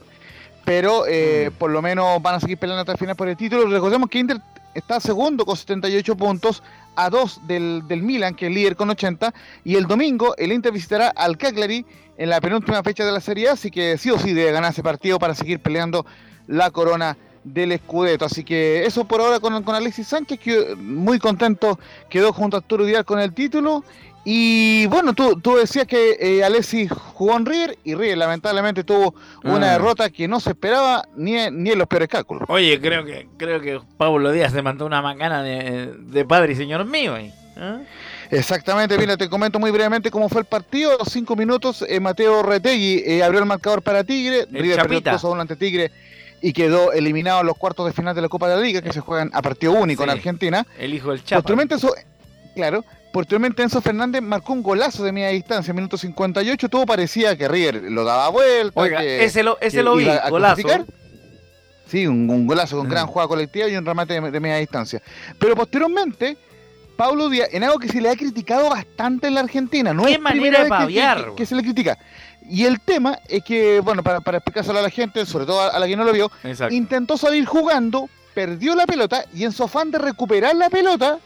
pero 0.65 1.05
eh, 1.09 1.51
Mm. 1.51 1.55
por 1.59 1.71
lo 1.71 1.83
menos 1.83 2.23
van 2.23 2.37
a 2.37 2.41
seguir 2.41 2.57
peleando 2.59 2.81
hasta 2.83 2.93
el 2.93 2.99
final 2.99 3.17
por 3.17 3.29
el 3.29 3.37
título. 3.37 3.67
Recordemos 3.69 4.09
que 4.09 4.19
Inter 4.21 4.41
está 4.75 5.01
segundo 5.01 5.45
con 5.45 5.57
78 5.57 6.17
puntos, 6.17 6.63
a 6.95 7.11
2 7.11 7.41
del, 7.47 7.83
del 7.89 8.03
Milan, 8.03 8.35
que 8.35 8.47
es 8.47 8.53
líder 8.53 8.77
con 8.77 8.91
80, 8.91 9.33
y 9.65 9.77
el 9.77 9.87
domingo 9.87 10.35
el 10.37 10.53
Inter 10.53 10.73
visitará 10.73 11.09
al 11.09 11.37
Cagliari 11.39 11.85
en 12.17 12.29
la 12.29 12.41
penúltima 12.41 12.83
fecha 12.83 13.05
de 13.05 13.13
la 13.13 13.21
Serie 13.21 13.49
A, 13.49 13.53
así 13.53 13.71
que 13.71 13.97
sí 13.99 14.11
o 14.11 14.19
sí 14.19 14.33
debe 14.35 14.51
ganar 14.53 14.73
ese 14.73 14.83
partido 14.83 15.19
para 15.21 15.35
seguir 15.35 15.61
peleando 15.61 16.05
la 16.49 16.71
corona 16.73 17.17
del 17.53 17.77
Scudetto. 17.79 18.25
Así 18.25 18.45
que 18.45 18.85
eso 18.85 19.05
por 19.07 19.21
ahora 19.21 19.41
con, 19.41 19.63
con 19.63 19.75
Alexis 19.75 20.09
Sánchez, 20.09 20.39
que 20.41 20.75
muy 20.77 21.19
contento 21.19 21.79
quedó 22.09 22.33
junto 22.33 22.57
a 22.57 22.61
Arturo 22.61 22.85
Vidal 22.85 23.05
con 23.05 23.19
el 23.21 23.33
título. 23.33 23.85
Y 24.25 24.85
bueno, 24.89 25.15
tú, 25.15 25.41
tú 25.41 25.57
decías 25.57 25.87
que 25.87 26.17
eh, 26.21 26.45
Alexis 26.45 26.91
jugó 26.91 27.37
en 27.37 27.47
River 27.47 27.79
y 27.83 27.95
River 27.95 28.19
lamentablemente 28.19 28.85
tuvo 28.85 29.15
una 29.43 29.69
Ah. 29.71 29.73
derrota 29.73 30.11
que 30.11 30.29
no 30.29 30.39
se 30.39 30.51
esperaba 30.51 31.03
ni, 31.17 31.33
ni 31.51 31.71
en 31.71 31.79
los 31.79 31.87
peores 31.89 32.09
cálculos. 32.09 32.43
Oye, 32.49 32.79
creo 32.79 33.05
que 33.07 33.27
creo 33.39 33.61
que 33.61 33.81
Pablo 33.97 34.31
Díaz 34.31 34.53
se 34.53 34.61
mandó 34.61 34.85
una 34.85 35.01
macana 35.01 35.43
de, 35.43 35.95
de 35.99 36.25
padre 36.27 36.53
y 36.53 36.57
señor 36.57 36.85
mío. 36.85 37.15
¿ah? 37.57 37.79
Exactamente, 38.31 38.99
mira, 38.99 39.17
te 39.17 39.31
comento 39.31 39.59
muy 39.59 39.71
brevemente 39.71 40.11
cómo 40.11 40.29
fue 40.29 40.43
el 40.43 40.47
partido. 40.47 40.99
Los 40.99 41.09
cinco 41.09 41.35
minutos, 41.35 41.83
eh, 41.89 41.99
Mateo 41.99 42.43
Retegui 42.43 43.03
eh, 43.07 43.23
abrió 43.23 43.41
el 43.41 43.47
marcador 43.47 43.81
para 43.81 44.05
Tigre. 44.05 44.41
El 44.41 44.49
River 44.63 44.77
perdió 44.83 44.99
Chapita. 44.99 45.13
2 45.13 45.25
a 45.25 45.29
1 45.29 45.41
ante 45.41 45.57
Tigre 45.57 45.91
y 46.41 46.53
quedó 46.53 46.93
eliminado 46.93 47.41
en 47.41 47.47
los 47.47 47.57
cuartos 47.57 47.87
de 47.87 47.93
final 47.93 48.15
de 48.15 48.23
la 48.23 48.29
Copa 48.29 48.49
de 48.49 48.57
la 48.57 48.63
Liga, 48.63 48.81
que 48.83 48.93
se 48.93 49.01
juegan 49.01 49.31
a 49.33 49.43
partido 49.43 49.73
único 49.73 50.05
en 50.05 50.11
Sí. 50.11 50.17
Argentina. 50.17 50.67
El 50.79 50.95
hijo 50.95 51.11
del 51.11 51.25
Chapa. 51.25 51.43
Posteriormente, 51.43 51.75
eso, 51.75 51.95
claro, 52.55 52.85
posteriormente 53.13 53.63
Enzo 53.63 53.81
Fernández 53.81 54.23
marcó 54.23 54.53
un 54.53 54.63
golazo 54.63 55.03
de 55.03 55.13
media 55.13 55.29
distancia, 55.31 55.75
minuto 55.75 55.97
58. 55.97 56.69
Todo 56.69 56.87
parecía 56.87 57.37
que 57.37 57.49
River 57.49 57.83
lo 57.91 58.05
daba 58.05 58.29
vuelta. 58.29 58.81
Oiga, 58.81 59.01
que- 59.01 59.25
ese 59.25 59.43
lo, 59.43 59.59
ese 59.61 59.79
que 59.79 59.83
lo 59.83 59.97
vi, 59.97 60.09
a 60.09 60.29
golazo. 60.31 60.63
Sí, 61.87 62.07
un, 62.07 62.29
un 62.29 62.47
golazo 62.47 62.77
con 62.77 62.87
Mm. 62.87 62.91
gran 62.91 63.07
jugada 63.07 63.29
colectiva 63.29 63.67
y 63.69 63.77
un 63.77 63.85
remate 63.87 64.21
de, 64.21 64.31
de 64.31 64.41
media 64.41 64.57
distancia. 64.57 65.01
Pero 65.39 65.57
posteriormente, 65.57 66.37
Paulo 66.97 67.29
Díaz, 67.31 67.49
en 67.53 67.65
algo 67.65 67.79
que 67.79 67.89
se 67.89 68.01
le 68.01 68.11
ha 68.11 68.17
criticado 68.17 68.69
bastante 68.69 69.29
en 69.29 69.35
la 69.35 69.41
Argentina, 69.41 69.95
no 69.95 70.05
Qué 70.05 70.13
es 70.15 70.21
manera 70.21 70.41
primera 70.43 70.59
de 70.65 70.71
vez 70.71 70.79
que- 70.89 70.95
que, 70.95 71.23
güey. 71.23 71.37
que 71.37 71.47
se 71.47 71.55
le 71.55 71.63
critica. 71.63 71.99
Y 72.49 72.65
el 72.65 72.81
tema 72.81 73.19
es 73.29 73.45
que, 73.45 73.81
bueno, 73.81 74.03
para, 74.03 74.21
para 74.21 74.39
explicárselo 74.39 74.79
a 74.79 74.83
la 74.83 74.91
gente, 74.91 75.25
sobre 75.27 75.45
todo 75.47 75.61
a, 75.61 75.69
a 75.69 75.79
la 75.79 75.87
que 75.87 75.97
no 75.97 76.05
lo 76.05 76.13
vio, 76.13 76.31
Exacto. 76.45 76.75
intentó 76.75 77.17
salir 77.17 77.45
jugando, 77.45 78.09
perdió 78.35 78.75
la 78.75 78.87
pelota 78.87 79.25
y 79.35 79.45
en 79.45 79.53
su 79.53 79.65
afán 79.65 79.91
de 79.91 79.99
recuperar 79.99 80.57
la 80.57 80.71
pelota, 80.71 81.19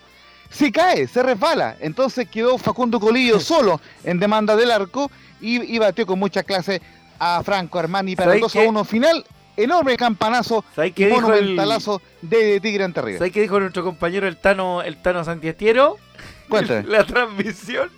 se 0.51 0.71
cae, 0.73 1.07
se 1.07 1.23
resbala. 1.23 1.77
Entonces 1.81 2.29
quedó 2.29 2.59
Facundo 2.59 3.01
Colillo 3.01 3.41
solo 3.41 3.81
en 4.05 4.19
demanda 4.19 4.57
del 4.57 4.71
arco 4.71 5.11
y, 5.41 5.75
y 5.75 5.79
batió 5.79 6.07
con 6.07 6.19
mucha 6.19 6.43
clase 6.43 6.83
a 7.19 7.43
Franco 7.45 7.79
Armani 7.79 8.17
para 8.17 8.35
el 8.35 8.41
¿Sabes 8.41 8.53
2 8.53 8.57
a 8.57 8.61
qué? 8.63 8.69
1 8.69 8.85
final. 8.85 9.25
Enorme 9.55 9.97
campanazo 9.99 10.65
¿Sabes 10.75 10.93
y 10.97 11.05
dijo 11.05 11.17
el, 11.17 11.23
monumentalazo 11.23 12.01
de 12.23 12.59
Tigre 12.61 12.85
ante 12.85 13.03
River. 13.03 13.19
¿sabes 13.19 13.33
qué 13.33 13.43
dijo 13.43 13.61
nuestro 13.61 13.85
compañero 13.85 14.27
el 14.27 14.39
Tano, 14.39 14.83
el 14.83 14.97
Tano 14.97 15.23
La 16.87 17.05
transmisión. 17.05 17.91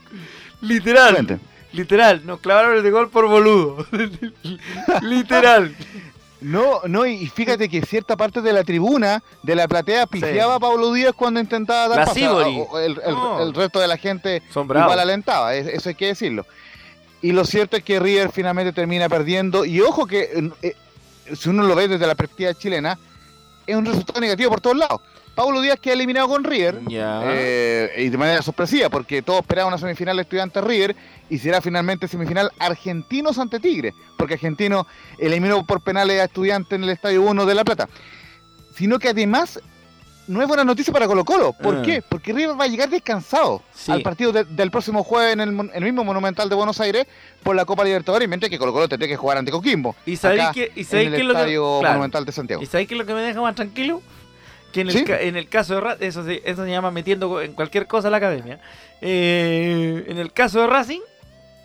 Literal. 0.61 1.15
cuéntame. 1.15 1.54
Literal. 1.75 2.25
Nos 2.25 2.41
clavaron 2.41 2.77
el 2.77 2.83
de 2.83 2.91
gol 2.91 3.11
por 3.11 3.27
boludo. 3.29 3.87
Literal. 5.03 5.75
No, 6.41 6.81
no, 6.87 7.07
y 7.07 7.27
fíjate 7.29 7.69
que 7.71 7.81
cierta 7.83 8.17
parte 8.17 8.43
de 8.43 8.53
la 8.53 8.65
tribuna, 8.65 9.23
de 9.43 9.55
la 9.55 9.67
platea, 9.67 10.07
pifiaba 10.07 10.57
a 10.57 10.61
Pablo 10.61 10.93
Díaz 10.93 11.15
cuando 11.17 11.41
intentaba 11.41 11.89
dar 11.89 11.99
La 12.01 12.05
pase. 12.05 12.21
El, 12.85 13.01
el- 13.05 13.15
No. 13.15 13.43
el 13.43 13.55
resto 13.55 13.81
de 13.81 13.89
la 13.89 13.97
gente 13.97 14.43
igual 14.85 14.99
alentaba, 15.01 15.55
es- 15.55 15.67
eso 15.69 15.89
hay 15.89 15.95
que 15.95 16.07
decirlo. 16.09 16.45
Y 17.23 17.33
lo 17.33 17.47
cierto 17.47 17.79
es 17.79 17.83
que 17.83 17.99
River 17.99 18.31
finalmente 18.31 18.75
termina 18.75 19.09
perdiendo. 19.09 19.65
Y 19.65 19.81
ojo 19.81 20.07
que 20.07 20.51
eh, 20.61 20.75
si 21.35 21.49
uno 21.49 21.63
lo 21.63 21.75
ve 21.75 21.89
desde 21.89 22.07
la 22.07 22.15
perspectiva 22.15 22.53
chilena, 22.53 22.99
es 23.67 23.75
un 23.75 23.87
resultado 23.87 24.21
negativo 24.21 24.51
por 24.51 24.61
todos 24.61 24.77
lados. 24.77 25.01
Pablo 25.35 25.61
Díaz 25.61 25.79
queda 25.81 25.95
eliminado 25.95 26.29
con 26.29 26.45
River. 26.45 26.81
Eh, 26.91 27.91
y 27.99 28.09
de 28.09 28.19
manera 28.19 28.43
sorpresiva, 28.43 28.89
porque 28.89 29.23
todos 29.23 29.41
esperaban 29.41 29.73
una 29.73 29.79
semifinal 29.81 30.19
estudiante 30.21 30.61
River 30.61 30.95
y 31.29 31.39
será 31.39 31.61
finalmente 31.61 32.07
semifinal 32.09 32.51
argentinos 32.59 33.39
ante 33.39 33.59
Tigre, 33.61 33.95
porque 34.17 34.35
Argentino 34.35 34.87
eliminó 35.19 35.65
por 35.67 35.81
penales 35.81 36.21
a 36.21 36.25
estudiantes 36.25 36.73
en 36.77 36.85
el 36.85 36.91
Estadio 36.91 37.23
1 37.23 37.47
de 37.47 37.55
La 37.55 37.65
Plata. 37.65 37.89
Sino 38.77 38.99
que 38.99 39.09
además 39.11 39.61
no 40.27 40.41
es 40.41 40.49
buena 40.49 40.65
noticia 40.65 40.93
para 40.93 41.07
Colo 41.07 41.25
Colo. 41.25 41.53
¿Por 41.53 41.77
Ah. 41.77 41.83
qué? 41.85 42.01
Porque 42.03 42.33
River 42.33 42.59
va 42.59 42.65
a 42.65 42.69
llegar 42.69 42.89
descansado 42.89 43.63
Sí. 43.75 43.93
al 43.93 44.03
partido 44.03 44.33
de- 44.33 44.45
del 44.45 44.71
próximo 44.71 45.05
jueves 45.05 45.35
en 45.35 45.41
el, 45.41 45.49
en 45.51 45.71
el 45.75 45.85
mismo 45.85 46.03
Monumental 46.03 46.49
de 46.49 46.55
Buenos 46.55 46.81
Aires 46.81 47.07
por 47.43 47.55
la 47.55 47.65
Copa 47.67 47.85
Libertadores, 47.85 48.27
mientras 48.29 48.49
que 48.51 48.59
Colo 48.59 48.73
Colo 48.73 48.89
tendría 48.89 49.09
que 49.09 49.17
jugar 49.17 49.37
ante 49.39 49.51
Coquimbo. 49.53 49.95
¿Y 50.07 50.17
sabéis 50.17 50.45
qué, 50.55 50.73
y 50.75 50.81
en 50.81 50.87
sabéis 50.87 51.09
el 51.09 51.15
es 51.15 51.21
lo 51.25 51.35
que, 51.35 51.41
Estadio 51.41 51.79
claro. 51.81 51.95
Monumental 51.95 52.25
de 52.25 52.33
Santiago. 52.33 52.63
¿Y 52.63 52.67
sabéis 52.67 52.89
qué 52.89 52.95
es 52.95 52.99
lo 52.99 53.07
que 53.07 53.13
me 53.15 53.21
deja 53.21 53.41
más 53.43 53.55
tranquilo? 53.55 54.01
Que 54.75 54.81
en 54.83 54.89
el, 54.89 54.93
¿Sí? 54.93 55.05
ca- 55.05 55.21
en 55.21 55.37
el 55.37 55.49
caso 55.49 55.77
de 55.77 55.81
Ra- 55.81 55.97
eso, 56.01 56.25
se- 56.25 56.43
eso 56.45 56.65
se 56.65 56.71
llama 56.71 56.91
metiendo 56.91 57.41
en 57.41 57.53
cualquier 57.55 57.87
cosa 57.87 58.09
a 58.09 58.11
la 58.11 58.17
academia. 58.19 58.59
Eh, 59.01 60.05
en 60.09 60.19
el 60.19 60.33
caso 60.33 60.61
de 60.61 60.67
Racing, 60.67 61.01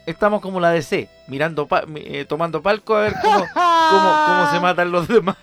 estamos 0.05 0.41
como 0.41 0.59
la 0.59 0.69
DC, 0.71 1.09
mirando 1.27 1.65
pa- 1.67 1.83
eh, 1.95 2.25
tomando 2.29 2.61
palco 2.61 2.95
a 2.95 3.01
ver 3.01 3.13
cómo, 3.21 3.45
cómo, 3.53 4.23
cómo 4.27 4.51
se 4.51 4.59
matan 4.61 4.91
los 4.91 5.07
demás. 5.07 5.35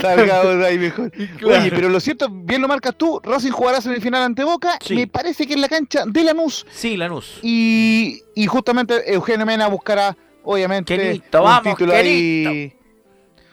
Salgamos 0.00 0.64
ahí 0.64 0.78
mejor. 0.78 1.12
Claro. 1.38 1.60
Oye, 1.60 1.70
pero 1.70 1.88
lo 1.88 2.00
cierto, 2.00 2.28
bien 2.30 2.60
lo 2.62 2.66
marcas 2.68 2.94
tú, 2.96 3.20
Racing 3.22 3.50
jugará 3.52 3.80
semifinal 3.80 4.22
ante 4.22 4.42
Boca, 4.42 4.78
Sí. 4.82 4.94
me 4.96 5.06
parece 5.06 5.46
que 5.46 5.52
en 5.54 5.60
la 5.60 5.68
cancha 5.68 6.04
de 6.06 6.24
Lanús, 6.24 6.66
Sí, 6.70 6.96
Lanús. 6.96 7.38
y, 7.42 8.20
y 8.34 8.46
justamente 8.46 9.12
Eugenio 9.12 9.46
Mena 9.46 9.68
buscará, 9.68 10.16
obviamente, 10.42 10.94
un 11.12 11.22
vamos, 11.44 11.62
título 11.76 11.92
ahí 11.92 12.72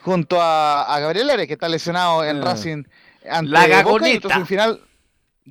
junto 0.01 0.41
a, 0.41 0.83
a 0.83 0.99
Gabriel 0.99 1.29
Ares, 1.29 1.47
que 1.47 1.53
está 1.53 1.69
lesionado 1.69 2.23
en 2.23 2.37
Ah. 2.37 2.45
Racing 2.45 2.83
ante 3.29 3.51
La 3.51 3.67
y 3.67 3.69
gagoneta. 3.69 4.27
otra 4.27 4.35
semifinal, 4.35 4.81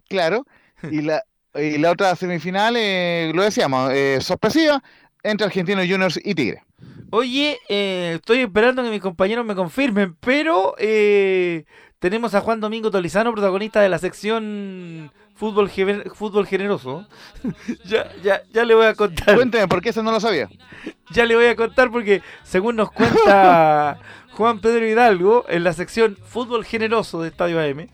claro, 0.09 0.47
y 0.91 1.03
la, 1.03 1.23
y 1.55 1.79
la 1.79 1.91
otra 1.91 2.15
semifinal, 2.17 2.75
eh, 2.77 3.33
lo 3.35 3.43
decíamos, 3.43 3.91
eh, 3.93 4.19
sorpresiva, 4.21 4.83
entre 5.23 5.47
Argentinos 5.47 5.87
Juniors 5.89 6.21
y 6.23 6.35
Tigre. 6.35 6.65
Oye, 7.11 7.59
eh, 7.69 8.15
estoy 8.17 8.39
esperando 8.41 8.83
que 8.83 8.91
mis 8.91 9.01
compañeros 9.03 9.45
me 9.45 9.55
confirmen, 9.55 10.17
pero 10.17 10.75
eh, 10.79 11.65
tenemos 11.99 12.35
a 12.35 12.41
Juan 12.41 12.61
Domingo 12.61 12.91
Tolizano, 12.91 13.33
protagonista 13.33 13.81
de 13.81 13.89
la 13.91 13.99
sección 13.99 15.13
Fútbol, 15.43 15.69
Gener- 15.69 16.09
fútbol 16.15 16.47
Generoso. 16.47 17.05
ya, 17.85 18.13
ya, 18.23 18.43
ya 18.53 18.65
le 18.65 18.77
voy 18.77 18.87
a 18.87 18.95
contar. 18.95 19.35
Cuénteme, 19.35 19.67
porque 19.67 19.89
eso 19.89 20.01
no 20.05 20.13
lo 20.13 20.21
sabía. 20.21 20.49
Ya 21.11 21.27
le 21.27 21.35
voy 21.35 21.47
a 21.47 21.57
contar 21.57 21.91
porque, 21.91 22.23
según 22.45 22.77
nos 22.77 22.91
cuenta 22.93 23.99
Juan 24.33 24.61
Pedro 24.61 24.87
Hidalgo, 24.87 25.45
en 25.49 25.63
la 25.65 25.73
sección 25.73 26.17
Fútbol 26.25 26.65
Generoso 26.65 27.21
de 27.23 27.29
Estadio 27.29 27.61
AM, 27.61 27.89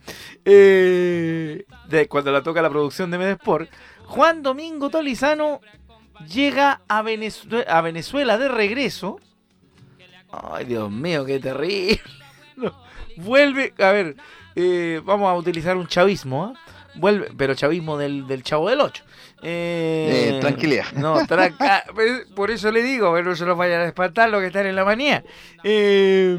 eh, 0.45 1.65
de 1.89 2.07
cuando 2.09 2.31
la 2.33 2.43
toca 2.43 2.61
la 2.63 2.69
producción 2.71 3.11
de 3.11 3.17
Medesport, 3.19 3.71
Juan 4.05 4.43
Domingo 4.43 4.89
Tolizano 4.91 5.61
llega 6.33 6.83
a, 6.87 7.03
Venezue- 7.03 7.65
a 7.67 7.81
Venezuela 7.81 8.37
de 8.39 8.49
regreso. 8.49 9.19
Ay, 10.31 10.67
Dios 10.67 10.91
mío, 10.91 11.25
qué 11.25 11.41
terrible. 11.41 12.01
No, 12.57 12.73
Vuelve, 13.17 13.73
a 13.79 13.91
ver, 13.93 14.17
eh, 14.55 15.01
vamos 15.05 15.29
a 15.29 15.35
utilizar 15.35 15.77
un 15.77 15.87
chavismo, 15.89 16.45
¿ah? 16.45 16.61
Vuelve, 16.99 17.29
pero 17.37 17.55
chavismo 17.55 17.97
del, 17.97 18.27
del 18.27 18.43
chavo 18.43 18.69
del 18.69 18.81
8. 18.81 19.05
Eh, 19.43 20.39
tranquilidad. 20.41 20.87
No, 20.97 21.25
tranca- 21.27 21.85
pues, 21.95 22.27
por 22.35 22.51
eso 22.51 22.71
le 22.73 22.83
digo, 22.83 23.13
pero 23.13 23.31
no 23.31 23.37
se 23.37 23.45
los 23.47 23.57
vayan 23.57 23.81
a 23.83 23.87
espantar 23.87 24.29
los 24.31 24.41
que 24.41 24.49
están 24.49 24.67
en 24.67 24.77
la 24.77 24.85
manía. 24.85 25.25
Eh, 25.65 26.37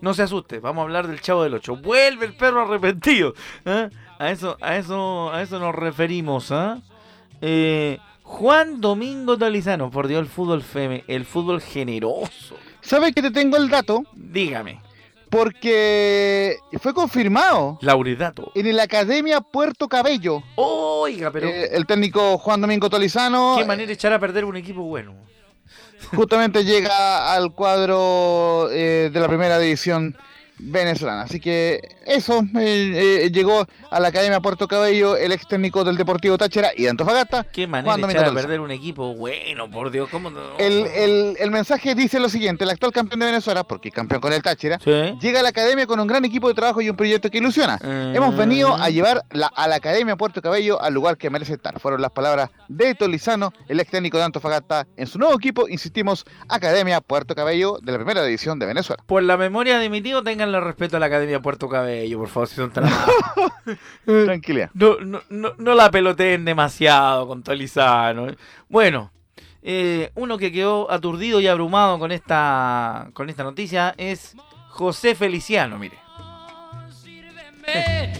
no 0.00 0.14
se 0.14 0.22
asuste, 0.22 0.58
vamos 0.60 0.82
a 0.82 0.84
hablar 0.84 1.06
del 1.08 1.20
chavo 1.20 1.42
del 1.44 1.54
8. 1.54 1.76
Vuelve 1.76 2.26
el 2.26 2.34
perro 2.34 2.62
arrepentido. 2.62 3.34
¿ah? 3.64 3.88
A 4.18 4.30
eso, 4.30 4.56
a 4.60 4.76
eso, 4.76 5.32
a 5.32 5.42
eso 5.42 5.58
nos 5.58 5.74
referimos, 5.74 6.50
¿ah? 6.52 6.80
Eh, 7.40 7.98
Juan 8.22 8.80
Domingo 8.80 9.36
Talizano, 9.38 9.90
por 9.90 10.08
Dios, 10.08 10.20
el 10.20 10.26
fútbol 10.28 10.62
feme, 10.62 11.04
el 11.06 11.24
fútbol 11.24 11.60
generoso. 11.60 12.56
¿Sabes 12.80 13.14
que 13.14 13.22
te 13.22 13.30
tengo 13.30 13.56
el 13.56 13.68
dato? 13.68 14.02
Dígame. 14.14 14.80
Porque 15.36 16.58
fue 16.80 16.94
confirmado 16.94 17.78
Lauridato. 17.82 18.52
en 18.54 18.76
la 18.76 18.84
Academia 18.84 19.40
Puerto 19.40 19.88
Cabello. 19.88 20.42
Oiga, 20.56 21.30
pero 21.30 21.48
Eh, 21.48 21.70
el 21.72 21.86
técnico 21.86 22.38
Juan 22.38 22.60
Domingo 22.60 22.88
Tolizano 22.88 23.54
qué 23.58 23.64
manera 23.64 23.86
de 23.86 23.92
echar 23.92 24.12
a 24.12 24.18
perder 24.18 24.44
un 24.44 24.56
equipo 24.56 24.82
bueno. 24.82 25.14
justamente 26.14 26.64
llega 26.64 27.32
al 27.34 27.52
cuadro 27.52 28.68
eh, 28.70 29.10
de 29.12 29.20
la 29.20 29.28
primera 29.28 29.58
división 29.58 30.16
venezolana. 30.58 31.22
Así 31.22 31.40
que 31.40 31.80
eso, 32.06 32.42
eh, 32.58 33.22
eh, 33.24 33.30
llegó 33.30 33.66
a 33.90 34.00
la 34.00 34.08
Academia 34.08 34.40
Puerto 34.40 34.68
Cabello 34.68 35.16
el 35.16 35.32
ex 35.32 35.46
técnico 35.46 35.84
del 35.84 35.96
Deportivo 35.96 36.38
Táchira 36.38 36.70
y 36.76 36.84
de 36.84 36.90
Antofagasta. 36.90 37.44
Qué 37.44 37.66
manera 37.66 37.96
de 37.96 38.12
echar 38.12 38.24
a 38.26 38.32
perder 38.34 38.60
un 38.60 38.70
equipo 38.70 39.14
bueno, 39.14 39.70
por 39.70 39.90
Dios, 39.90 40.08
¿cómo 40.10 40.30
no? 40.30 40.40
El, 40.58 40.86
el- 40.86 41.36
el 41.38 41.50
mensaje 41.50 41.94
dice 41.94 42.18
lo 42.20 42.28
siguiente, 42.28 42.64
el 42.64 42.70
actual 42.70 42.92
campeón 42.92 43.20
de 43.20 43.26
Venezuela, 43.26 43.64
porque 43.64 43.90
campeón 43.90 44.20
con 44.20 44.32
el 44.32 44.42
Táchira, 44.42 44.78
Sí. 44.82 44.90
llega 45.20 45.40
a 45.40 45.42
la 45.42 45.50
academia 45.50 45.86
con 45.86 46.00
un 46.00 46.06
gran 46.06 46.24
equipo 46.24 46.48
de 46.48 46.54
trabajo 46.54 46.80
y 46.80 46.88
un 46.90 46.96
proyecto 46.96 47.30
que 47.30 47.38
ilusiona. 47.38 47.76
Mm. 47.82 48.16
Hemos 48.16 48.36
venido 48.36 48.74
a 48.74 48.88
llevar 48.90 49.22
la- 49.30 49.48
a 49.54 49.68
la 49.68 49.76
Academia 49.76 50.16
Puerto 50.16 50.40
Cabello 50.42 50.80
al 50.80 50.94
lugar 50.94 51.16
que 51.18 51.30
merece 51.30 51.54
estar. 51.54 51.78
Fueron 51.80 52.00
las 52.00 52.10
palabras 52.12 52.50
de 52.68 52.94
Tolizano, 52.94 53.52
el 53.68 53.80
ex 53.80 53.90
técnico 53.90 54.18
de 54.18 54.24
Antofagasta, 54.24 54.86
en 54.96 55.06
su 55.06 55.18
nuevo 55.18 55.34
equipo, 55.34 55.68
insistimos, 55.68 56.24
Academia 56.48 57.00
Puerto 57.00 57.34
Cabello 57.34 57.78
de 57.82 57.92
la 57.92 57.98
primera 57.98 58.24
división 58.24 58.58
de 58.58 58.66
Venezuela. 58.66 59.02
Por 59.06 59.22
la 59.22 59.36
memoria 59.36 59.78
de 59.78 59.88
mi 59.90 60.00
tío, 60.00 60.22
tenganle 60.46 60.60
respeto 60.60 60.96
a 60.96 61.00
la 61.00 61.06
Academia 61.06 61.40
Puerto 61.40 61.68
Cabello, 61.68 62.18
por 62.18 62.28
favor, 62.28 62.48
si 62.48 62.56
son 62.56 62.70
tan. 62.70 62.84
Tranquilidad. 64.04 64.70
No, 64.74 64.96
no, 65.00 65.20
no, 65.28 65.52
no 65.58 65.74
la 65.74 65.90
peloteen 65.90 66.44
demasiado 66.44 67.26
con 67.26 67.42
Tolizano. 67.42 68.28
Bueno, 68.68 69.10
eh, 69.62 70.10
uno 70.14 70.38
que 70.38 70.52
quedó 70.52 70.90
aturdido 70.90 71.40
y 71.40 71.48
abrumado 71.48 71.98
con 71.98 72.12
esta, 72.12 73.08
con 73.12 73.28
esta 73.28 73.42
noticia 73.42 73.94
es 73.98 74.36
José 74.70 75.14
Feliciano, 75.14 75.78
mire. 75.78 75.98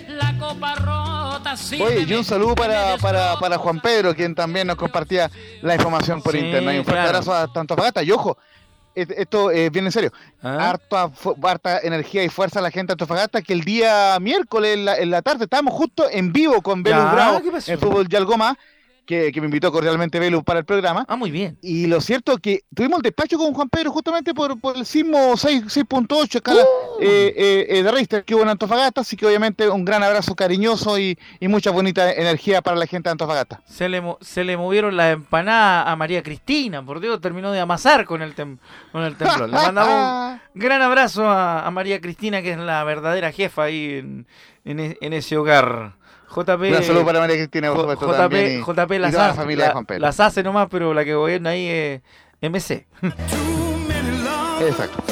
La 0.08 0.36
copa 0.40 0.74
rota, 0.74 1.54
Oye, 1.80 2.04
y 2.08 2.12
un 2.14 2.24
saludo 2.24 2.56
para, 2.56 2.96
para, 2.96 3.38
para 3.38 3.58
Juan 3.58 3.78
Pedro, 3.80 4.12
quien 4.12 4.34
también 4.34 4.66
nos 4.66 4.74
compartía 4.74 5.30
la 5.62 5.76
información 5.76 6.20
por 6.20 6.32
Sí, 6.32 6.38
internet. 6.38 6.80
Un 6.80 6.84
fuerte 6.84 7.02
claro. 7.02 7.08
abrazo 7.18 7.32
a 7.32 7.60
Antofagasta. 7.60 8.02
Y 8.02 8.10
ojo, 8.10 8.36
esto 8.96 9.50
es 9.50 9.70
bien 9.70 9.85
en 9.87 9.92
serio. 9.92 10.12
¿Ah? 10.42 10.70
Harta, 10.70 11.11
harta 11.42 11.78
energía 11.80 12.24
y 12.24 12.28
fuerza 12.28 12.59
a 12.59 12.62
la 12.62 12.70
gente 12.70 12.88
de 12.88 12.92
Antofagasta 12.94 13.42
que 13.42 13.52
el 13.52 13.62
día 13.62 14.18
miércoles 14.20 14.74
en 14.74 14.85
la, 14.85 14.96
en 14.96 15.11
la 15.11 15.22
tarde 15.22 15.44
estábamos 15.44 15.74
justo 15.74 16.06
en 16.11 16.32
vivo 16.32 16.62
con 16.62 16.82
Velus 16.82 17.02
Ya, 17.02 17.12
Bravo 17.12 17.42
¿qué 17.42 17.50
pasó? 17.50 17.72
en 17.72 17.78
Fútbol 17.78 18.09
Yalgoma, 18.09 18.56
que, 19.06 19.32
que 19.32 19.40
me 19.40 19.46
invitó 19.46 19.72
cordialmente 19.72 20.18
Velus 20.18 20.42
para 20.44 20.58
el 20.58 20.64
programa. 20.64 21.06
Ah, 21.08 21.16
muy 21.16 21.30
bien. 21.30 21.56
Y 21.62 21.86
lo 21.86 22.00
cierto 22.00 22.32
es 22.32 22.40
que 22.40 22.64
tuvimos 22.74 22.98
el 22.98 23.02
despacho 23.04 23.38
con 23.38 23.54
Juan 23.54 23.68
Pedro 23.68 23.92
justamente 23.92 24.34
por, 24.34 24.60
por 24.60 24.76
el 24.76 24.84
sismo 24.84 25.36
6 25.36 25.64
6.8 25.66 26.34
escala 26.36 26.60
eh, 27.00 27.32
eh, 27.36 27.66
eh, 27.70 27.82
de 27.82 27.90
Richter 27.92 28.24
que 28.24 28.34
hubo 28.34 28.42
en 28.42 28.48
Antofagasta, 28.50 29.00
así 29.02 29.16
que 29.16 29.26
obviamente 29.26 29.68
un 29.68 29.84
gran 29.84 30.02
abrazo 30.02 30.34
cariñoso 30.34 30.98
y, 30.98 31.18
y 31.40 31.48
mucha 31.48 31.70
bonita 31.70 32.12
energía 32.12 32.62
para 32.62 32.76
la 32.76 32.86
gente 32.86 33.08
de 33.08 33.12
Antofagasta. 33.12 33.60
Se 33.66 33.88
le, 33.88 34.02
se 34.20 34.44
le 34.44 34.56
movieron 34.56 34.96
las 34.96 35.12
empanadas 35.14 35.86
a 35.88 35.96
María 35.96 36.22
Cristina, 36.22 36.84
por 36.84 37.00
Dios, 37.00 37.20
terminó 37.20 37.52
de 37.52 37.60
amasar 37.60 38.04
con 38.06 38.22
el, 38.22 38.34
tem- 38.34 38.58
con 38.92 39.02
el 39.02 39.16
temblor. 39.16 39.48
Le 39.48 39.54
mandamos 39.54 40.40
un 40.54 40.60
gran 40.60 40.82
abrazo 40.82 41.28
a, 41.28 41.66
a 41.66 41.70
María 41.70 42.00
Cristina, 42.00 42.42
que 42.42 42.52
es 42.52 42.58
la 42.58 42.82
verdadera 42.84 43.30
jefa 43.32 43.64
ahí 43.64 43.98
en, 43.98 44.26
en 44.64 44.80
e- 44.80 44.98
en 45.00 45.12
ese 45.12 45.36
hogar. 45.36 45.95
JP, 46.34 46.76
Un 46.76 46.82
saludo 46.82 47.04
para 47.06 47.20
María 47.20 47.36
Cristina, 47.36 47.68
por 47.72 47.80
supuesto, 47.80 48.06
JP, 48.06 48.16
también, 48.16 48.58
y- 48.58 48.62
JP 48.62 48.92
y 48.94 48.98
las, 48.98 49.12
toda 49.12 49.24
la 49.24 49.30
hace, 49.30 49.40
familia 49.40 49.64
de 49.64 49.68
la- 49.68 49.72
Juan 49.72 49.86
Pedro. 49.86 50.00
las 50.00 50.20
hace 50.20 50.42
nomás, 50.42 50.68
pero 50.70 50.92
la 50.94 51.04
que 51.04 51.14
gobierna 51.14 51.50
ahí 51.50 51.66
es 51.68 52.00
MC. 52.40 52.86
Exacto. 54.60 55.02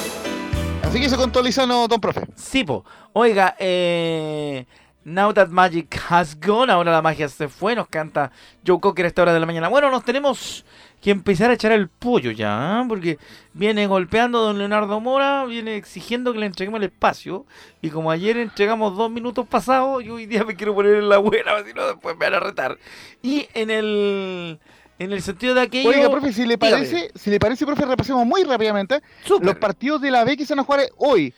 Así 0.82 1.00
que 1.00 1.06
eso 1.06 1.16
con 1.16 1.32
Tolizano, 1.32 1.88
don 1.88 2.00
profe. 2.00 2.22
Sí, 2.36 2.64
po. 2.64 2.84
Oiga, 3.12 3.56
eh, 3.58 4.66
Now 5.04 5.32
That 5.34 5.48
Magic 5.48 6.00
Has 6.08 6.38
Gone, 6.40 6.72
ahora 6.72 6.90
la 6.90 7.02
magia 7.02 7.28
se 7.28 7.48
fue, 7.48 7.74
nos 7.74 7.88
canta 7.88 8.32
Joe 8.66 8.80
Cocker 8.80 9.04
a 9.04 9.08
esta 9.08 9.22
hora 9.22 9.34
de 9.34 9.40
la 9.40 9.46
mañana. 9.46 9.68
Bueno, 9.68 9.90
nos 9.90 10.04
tenemos 10.04 10.64
que 11.02 11.10
empezar 11.10 11.50
a 11.50 11.54
echar 11.54 11.72
el 11.72 11.88
pollo 11.88 12.30
ya, 12.30 12.82
porque 12.88 13.18
viene 13.52 13.86
golpeando 13.86 14.40
don 14.40 14.56
Leonardo 14.56 15.00
Mora, 15.00 15.44
viene 15.44 15.76
exigiendo 15.76 16.32
que 16.32 16.38
le 16.38 16.46
entreguemos 16.46 16.78
el 16.78 16.84
espacio, 16.84 17.44
y 17.82 17.90
como 17.90 18.10
ayer 18.10 18.38
entregamos 18.38 18.96
dos 18.96 19.10
minutos 19.10 19.46
pasados, 19.46 20.02
yo 20.02 20.14
hoy 20.14 20.24
día 20.24 20.44
me 20.44 20.56
quiero 20.56 20.74
poner 20.74 20.94
en 20.94 21.08
la 21.10 21.18
buena, 21.18 21.52
si 21.66 21.74
no 21.74 21.86
después 21.86 22.16
me 22.16 22.24
van 22.24 22.34
a 22.34 22.40
retar. 22.40 22.78
Y 23.22 23.46
en 23.54 23.70
el... 23.70 24.58
En 24.96 25.12
el 25.12 25.22
sentido 25.22 25.54
de 25.54 25.62
aquello... 25.62 25.90
Oiga, 25.90 26.08
profe, 26.08 26.32
si 26.32 26.46
le 26.46 26.56
Dígame. 26.56 26.76
parece, 26.76 27.10
si 27.16 27.28
le 27.28 27.40
parece, 27.40 27.66
profe, 27.66 27.84
repasemos 27.84 28.24
muy 28.24 28.44
rápidamente 28.44 29.02
Súper. 29.24 29.46
los 29.46 29.56
partidos 29.56 30.00
de 30.00 30.12
la 30.12 30.22
B 30.22 30.36
que 30.36 30.46
se 30.46 30.54
van 30.54 30.60
a 30.60 30.64
jugar 30.64 30.82
hoy. 30.98 31.34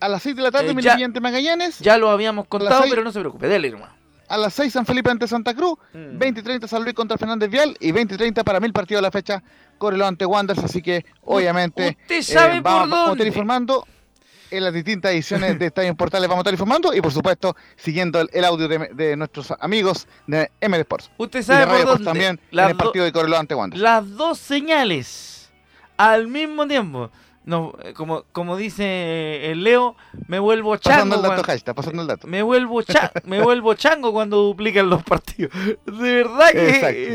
A 0.00 0.08
las 0.08 0.22
6 0.22 0.36
de 0.36 0.42
la 0.42 0.50
tarde, 0.50 0.70
Eh, 0.70 0.74
Melipilla 0.74 1.20
Magallanes. 1.20 1.78
Ya 1.78 1.96
lo 1.98 2.10
habíamos 2.10 2.46
contado, 2.46 2.84
pero 2.90 3.02
no 3.04 3.12
se 3.12 3.20
preocupe, 3.20 3.48
dale 3.48 3.70
nomás. 3.70 3.90
A 4.28 4.36
las 4.38 4.54
6 4.54 4.72
San 4.72 4.86
Felipe 4.86 5.10
ante 5.10 5.28
Santa 5.28 5.54
Cruz. 5.54 5.78
Mm. 5.92 6.18
20 6.18 6.40
y 6.40 6.42
30 6.42 6.66
San 6.68 6.82
Luis 6.82 6.94
contra 6.94 7.16
Fernández 7.18 7.50
Vial. 7.50 7.76
Y 7.78 7.92
20 7.92 8.14
y 8.14 8.18
30 8.18 8.42
para 8.42 8.58
mil 8.60 8.72
partidos 8.72 8.98
de 8.98 9.02
la 9.02 9.10
fecha. 9.10 9.42
Correlo 9.78 10.06
ante 10.06 10.24
Wanderers. 10.26 10.64
Así 10.64 10.80
que, 10.82 11.04
obviamente, 11.22 11.96
usted 12.02 12.22
sabe 12.22 12.54
por 12.54 12.62
vamos, 12.62 12.80
vamos 12.80 12.92
a 12.92 12.96
estar 12.96 13.08
dónde. 13.08 13.26
informando. 13.26 13.86
En 14.50 14.62
las 14.64 14.72
distintas 14.72 15.10
ediciones 15.12 15.58
de 15.58 15.66
Estadio 15.66 15.88
en 15.88 15.96
Portales 15.96 16.28
vamos 16.28 16.40
a 16.40 16.42
estar 16.42 16.54
informando. 16.54 16.94
Y 16.94 17.00
por 17.00 17.12
supuesto, 17.12 17.56
siguiendo 17.76 18.20
el, 18.20 18.28
el 18.32 18.44
audio 18.44 18.68
de, 18.68 18.78
de 18.94 19.16
nuestros 19.16 19.52
amigos 19.60 20.06
de 20.26 20.50
MD 20.60 20.80
Sports. 20.80 21.10
Usted 21.18 21.38
Y 21.40 21.42
de 21.42 21.44
sabe 21.46 21.66
por 21.82 21.86
dónde. 21.86 22.04
también 22.04 22.40
Las 22.50 22.66
en 22.66 22.70
el 22.70 22.76
do- 22.76 22.84
partido 22.84 23.04
de 23.04 23.12
Correlo 23.12 23.36
ante 23.36 23.54
Wanderers. 23.54 23.82
las 23.82 24.08
dos 24.16 24.38
señales 24.38 25.50
al 25.96 26.28
mismo 26.28 26.66
tiempo. 26.68 27.10
No, 27.44 27.74
eh, 27.82 27.92
como, 27.92 28.24
como 28.32 28.56
dice 28.56 29.50
el 29.50 29.64
Leo, 29.64 29.96
me 30.28 30.38
vuelvo 30.38 30.70
Pasando 30.78 30.98
chango. 31.02 31.14
el 31.16 31.20
dato, 31.22 31.28
cuando- 31.34 31.44
hashtag, 31.44 31.74
pasando 31.74 32.02
el 32.02 32.08
dato. 32.08 32.26
me 32.26 32.42
vuelvo 32.42 32.80
cha- 32.82 33.12
me 33.24 33.42
vuelvo 33.42 33.74
chango 33.74 34.12
cuando 34.12 34.38
duplican 34.38 34.88
los 34.88 35.02
partidos. 35.02 35.52
De 35.86 36.14
verdad 36.14 36.50
que 36.52 36.70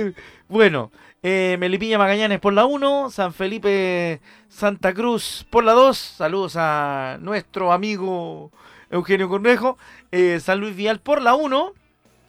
eh, 0.09 0.13
bueno, 0.47 0.91
eh, 1.23 1.57
Melipilla 1.59 1.97
Magallanes 1.97 2.39
por 2.39 2.53
la 2.53 2.65
1, 2.65 3.09
San 3.09 3.33
Felipe 3.33 4.21
Santa 4.49 4.93
Cruz 4.93 5.45
por 5.49 5.63
la 5.63 5.73
2. 5.73 5.97
Saludos 5.97 6.53
a 6.57 7.17
nuestro 7.21 7.71
amigo 7.71 8.51
Eugenio 8.91 9.29
Cornejo. 9.29 9.77
Eh, 10.11 10.39
San 10.39 10.59
Luis 10.59 10.75
Vial 10.75 10.99
por 10.99 11.21
la 11.23 11.33
1. 11.35 11.73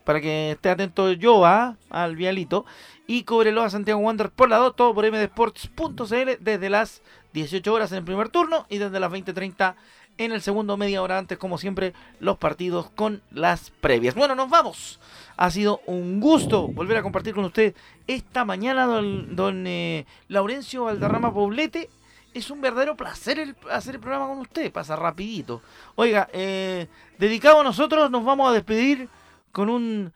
Para 0.04 0.20
que 0.20 0.52
esté 0.52 0.70
atento 0.70 1.12
yo 1.12 1.44
¿ah? 1.44 1.76
al 1.90 2.16
Vialito. 2.16 2.64
Y 3.06 3.24
Cobreloa 3.24 3.70
Santiago 3.70 4.00
Wander 4.00 4.30
por 4.30 4.48
la 4.48 4.56
2. 4.56 4.74
Todo 4.74 4.94
por 4.94 5.08
mdesports.cl 5.10 6.30
desde 6.40 6.70
las 6.70 7.02
18 7.32 7.72
horas 7.72 7.92
en 7.92 7.98
el 7.98 8.04
primer 8.04 8.28
turno 8.28 8.66
y 8.68 8.78
desde 8.78 9.00
las 9.00 9.10
20.30 9.12 9.74
en 10.18 10.32
el 10.32 10.42
segundo, 10.42 10.76
media 10.76 11.00
hora 11.02 11.16
antes, 11.16 11.38
como 11.38 11.56
siempre, 11.56 11.94
los 12.18 12.36
partidos 12.36 12.90
con 12.90 13.22
las 13.30 13.70
previas. 13.70 14.14
Bueno, 14.14 14.34
nos 14.34 14.50
vamos. 14.50 15.00
Ha 15.38 15.50
sido 15.50 15.80
un 15.86 16.20
gusto 16.20 16.68
volver 16.68 16.98
a 16.98 17.02
compartir 17.02 17.34
con 17.34 17.44
usted 17.46 17.74
esta 18.06 18.44
mañana, 18.44 18.84
don, 18.84 19.34
don, 19.34 19.66
eh, 19.66 20.04
Laurencio 20.28 20.84
Valderrama 20.84 21.32
Poblete. 21.32 21.88
Es 22.34 22.50
un 22.50 22.60
verdadero 22.60 22.96
placer 22.96 23.38
el- 23.38 23.56
hacer 23.70 23.94
el 23.94 24.00
programa 24.00 24.28
con 24.28 24.38
usted, 24.40 24.70
pasa 24.70 24.94
rapidito. 24.94 25.62
Oiga, 25.94 26.28
eh, 26.34 26.86
dedicado 27.18 27.60
a 27.60 27.64
nosotros, 27.64 28.10
nos 28.10 28.22
vamos 28.24 28.50
a 28.50 28.52
despedir 28.52 29.08
con 29.52 29.70
un, 29.70 30.12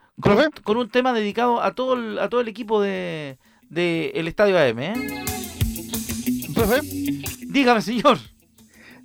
con 0.65 0.77
un 0.77 0.91
tema 0.91 1.13
dedicado 1.15 1.63
a 1.63 1.75
todo 1.75 1.95
el, 1.95 2.19
a 2.19 2.29
todo 2.29 2.41
el 2.43 2.49
equipo 2.49 2.81
de, 2.83 3.39
de 3.71 4.11
el 4.15 4.29
Estadio 4.29 4.59
AM. 4.59 4.79
¿eh? 4.81 5.25
Profe. 6.55 6.81
Dígame, 7.47 7.83
señor. 7.83 8.19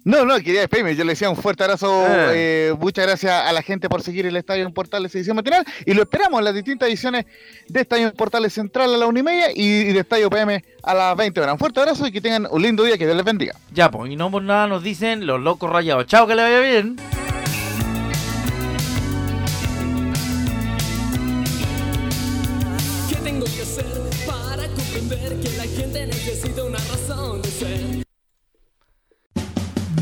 No, 0.04 0.26
no, 0.26 0.38
quería 0.38 0.62
despedirme. 0.62 0.96
Yo 0.96 1.04
le 1.04 1.12
decía 1.12 1.30
un 1.30 1.36
fuerte 1.36 1.64
abrazo. 1.64 2.06
Ah. 2.08 2.32
eh, 2.34 2.74
muchas 2.80 3.06
gracias 3.06 3.32
a 3.32 3.52
la 3.52 3.62
gente 3.62 3.90
por 3.90 4.02
seguir 4.02 4.26
el 4.26 4.36
Estadio 4.36 4.66
en 4.66 4.74
Portales 4.74 5.14
edición 5.14 5.36
matinal. 5.36 5.66
Y 5.86 5.94
lo 5.94 6.04
esperamos 6.04 6.40
en 6.40 6.46
las 6.46 6.56
distintas 6.56 6.88
ediciones 6.90 7.26
de 7.68 7.82
Estadio 7.82 8.08
en 8.08 8.14
Portales 8.14 8.54
Central 8.54 8.94
a 8.94 8.98
la 8.98 9.08
una 9.08 9.20
y 9.20 9.24
media 9.24 9.52
y, 9.54 9.62
y 9.62 9.94
de 9.94 10.00
Estadio 10.00 10.30
PM 10.30 10.64
a 10.84 10.94
las 10.94 11.18
20 11.18 11.42
horas. 11.42 11.54
Un 11.54 11.60
fuerte 11.60 11.80
abrazo 11.82 12.08
y 12.08 12.12
que 12.12 12.22
tengan 12.22 12.48
un 12.50 12.62
lindo 12.62 12.84
día. 12.84 12.98
Que 12.98 13.06
Dios 13.06 13.18
les 13.18 13.26
bendiga. 13.26 13.56
Ya, 13.74 13.92
pues, 13.92 14.12
y 14.12 14.16
no 14.16 14.32
por 14.32 14.42
nada 14.42 14.68
nos 14.68 14.84
dicen 14.84 15.26
los 15.28 15.40
locos 15.40 15.70
rayados. 15.70 16.06
Chao, 16.08 16.26
que 16.28 16.36
le 16.36 16.44
vaya 16.44 16.60
bien. 16.60 16.96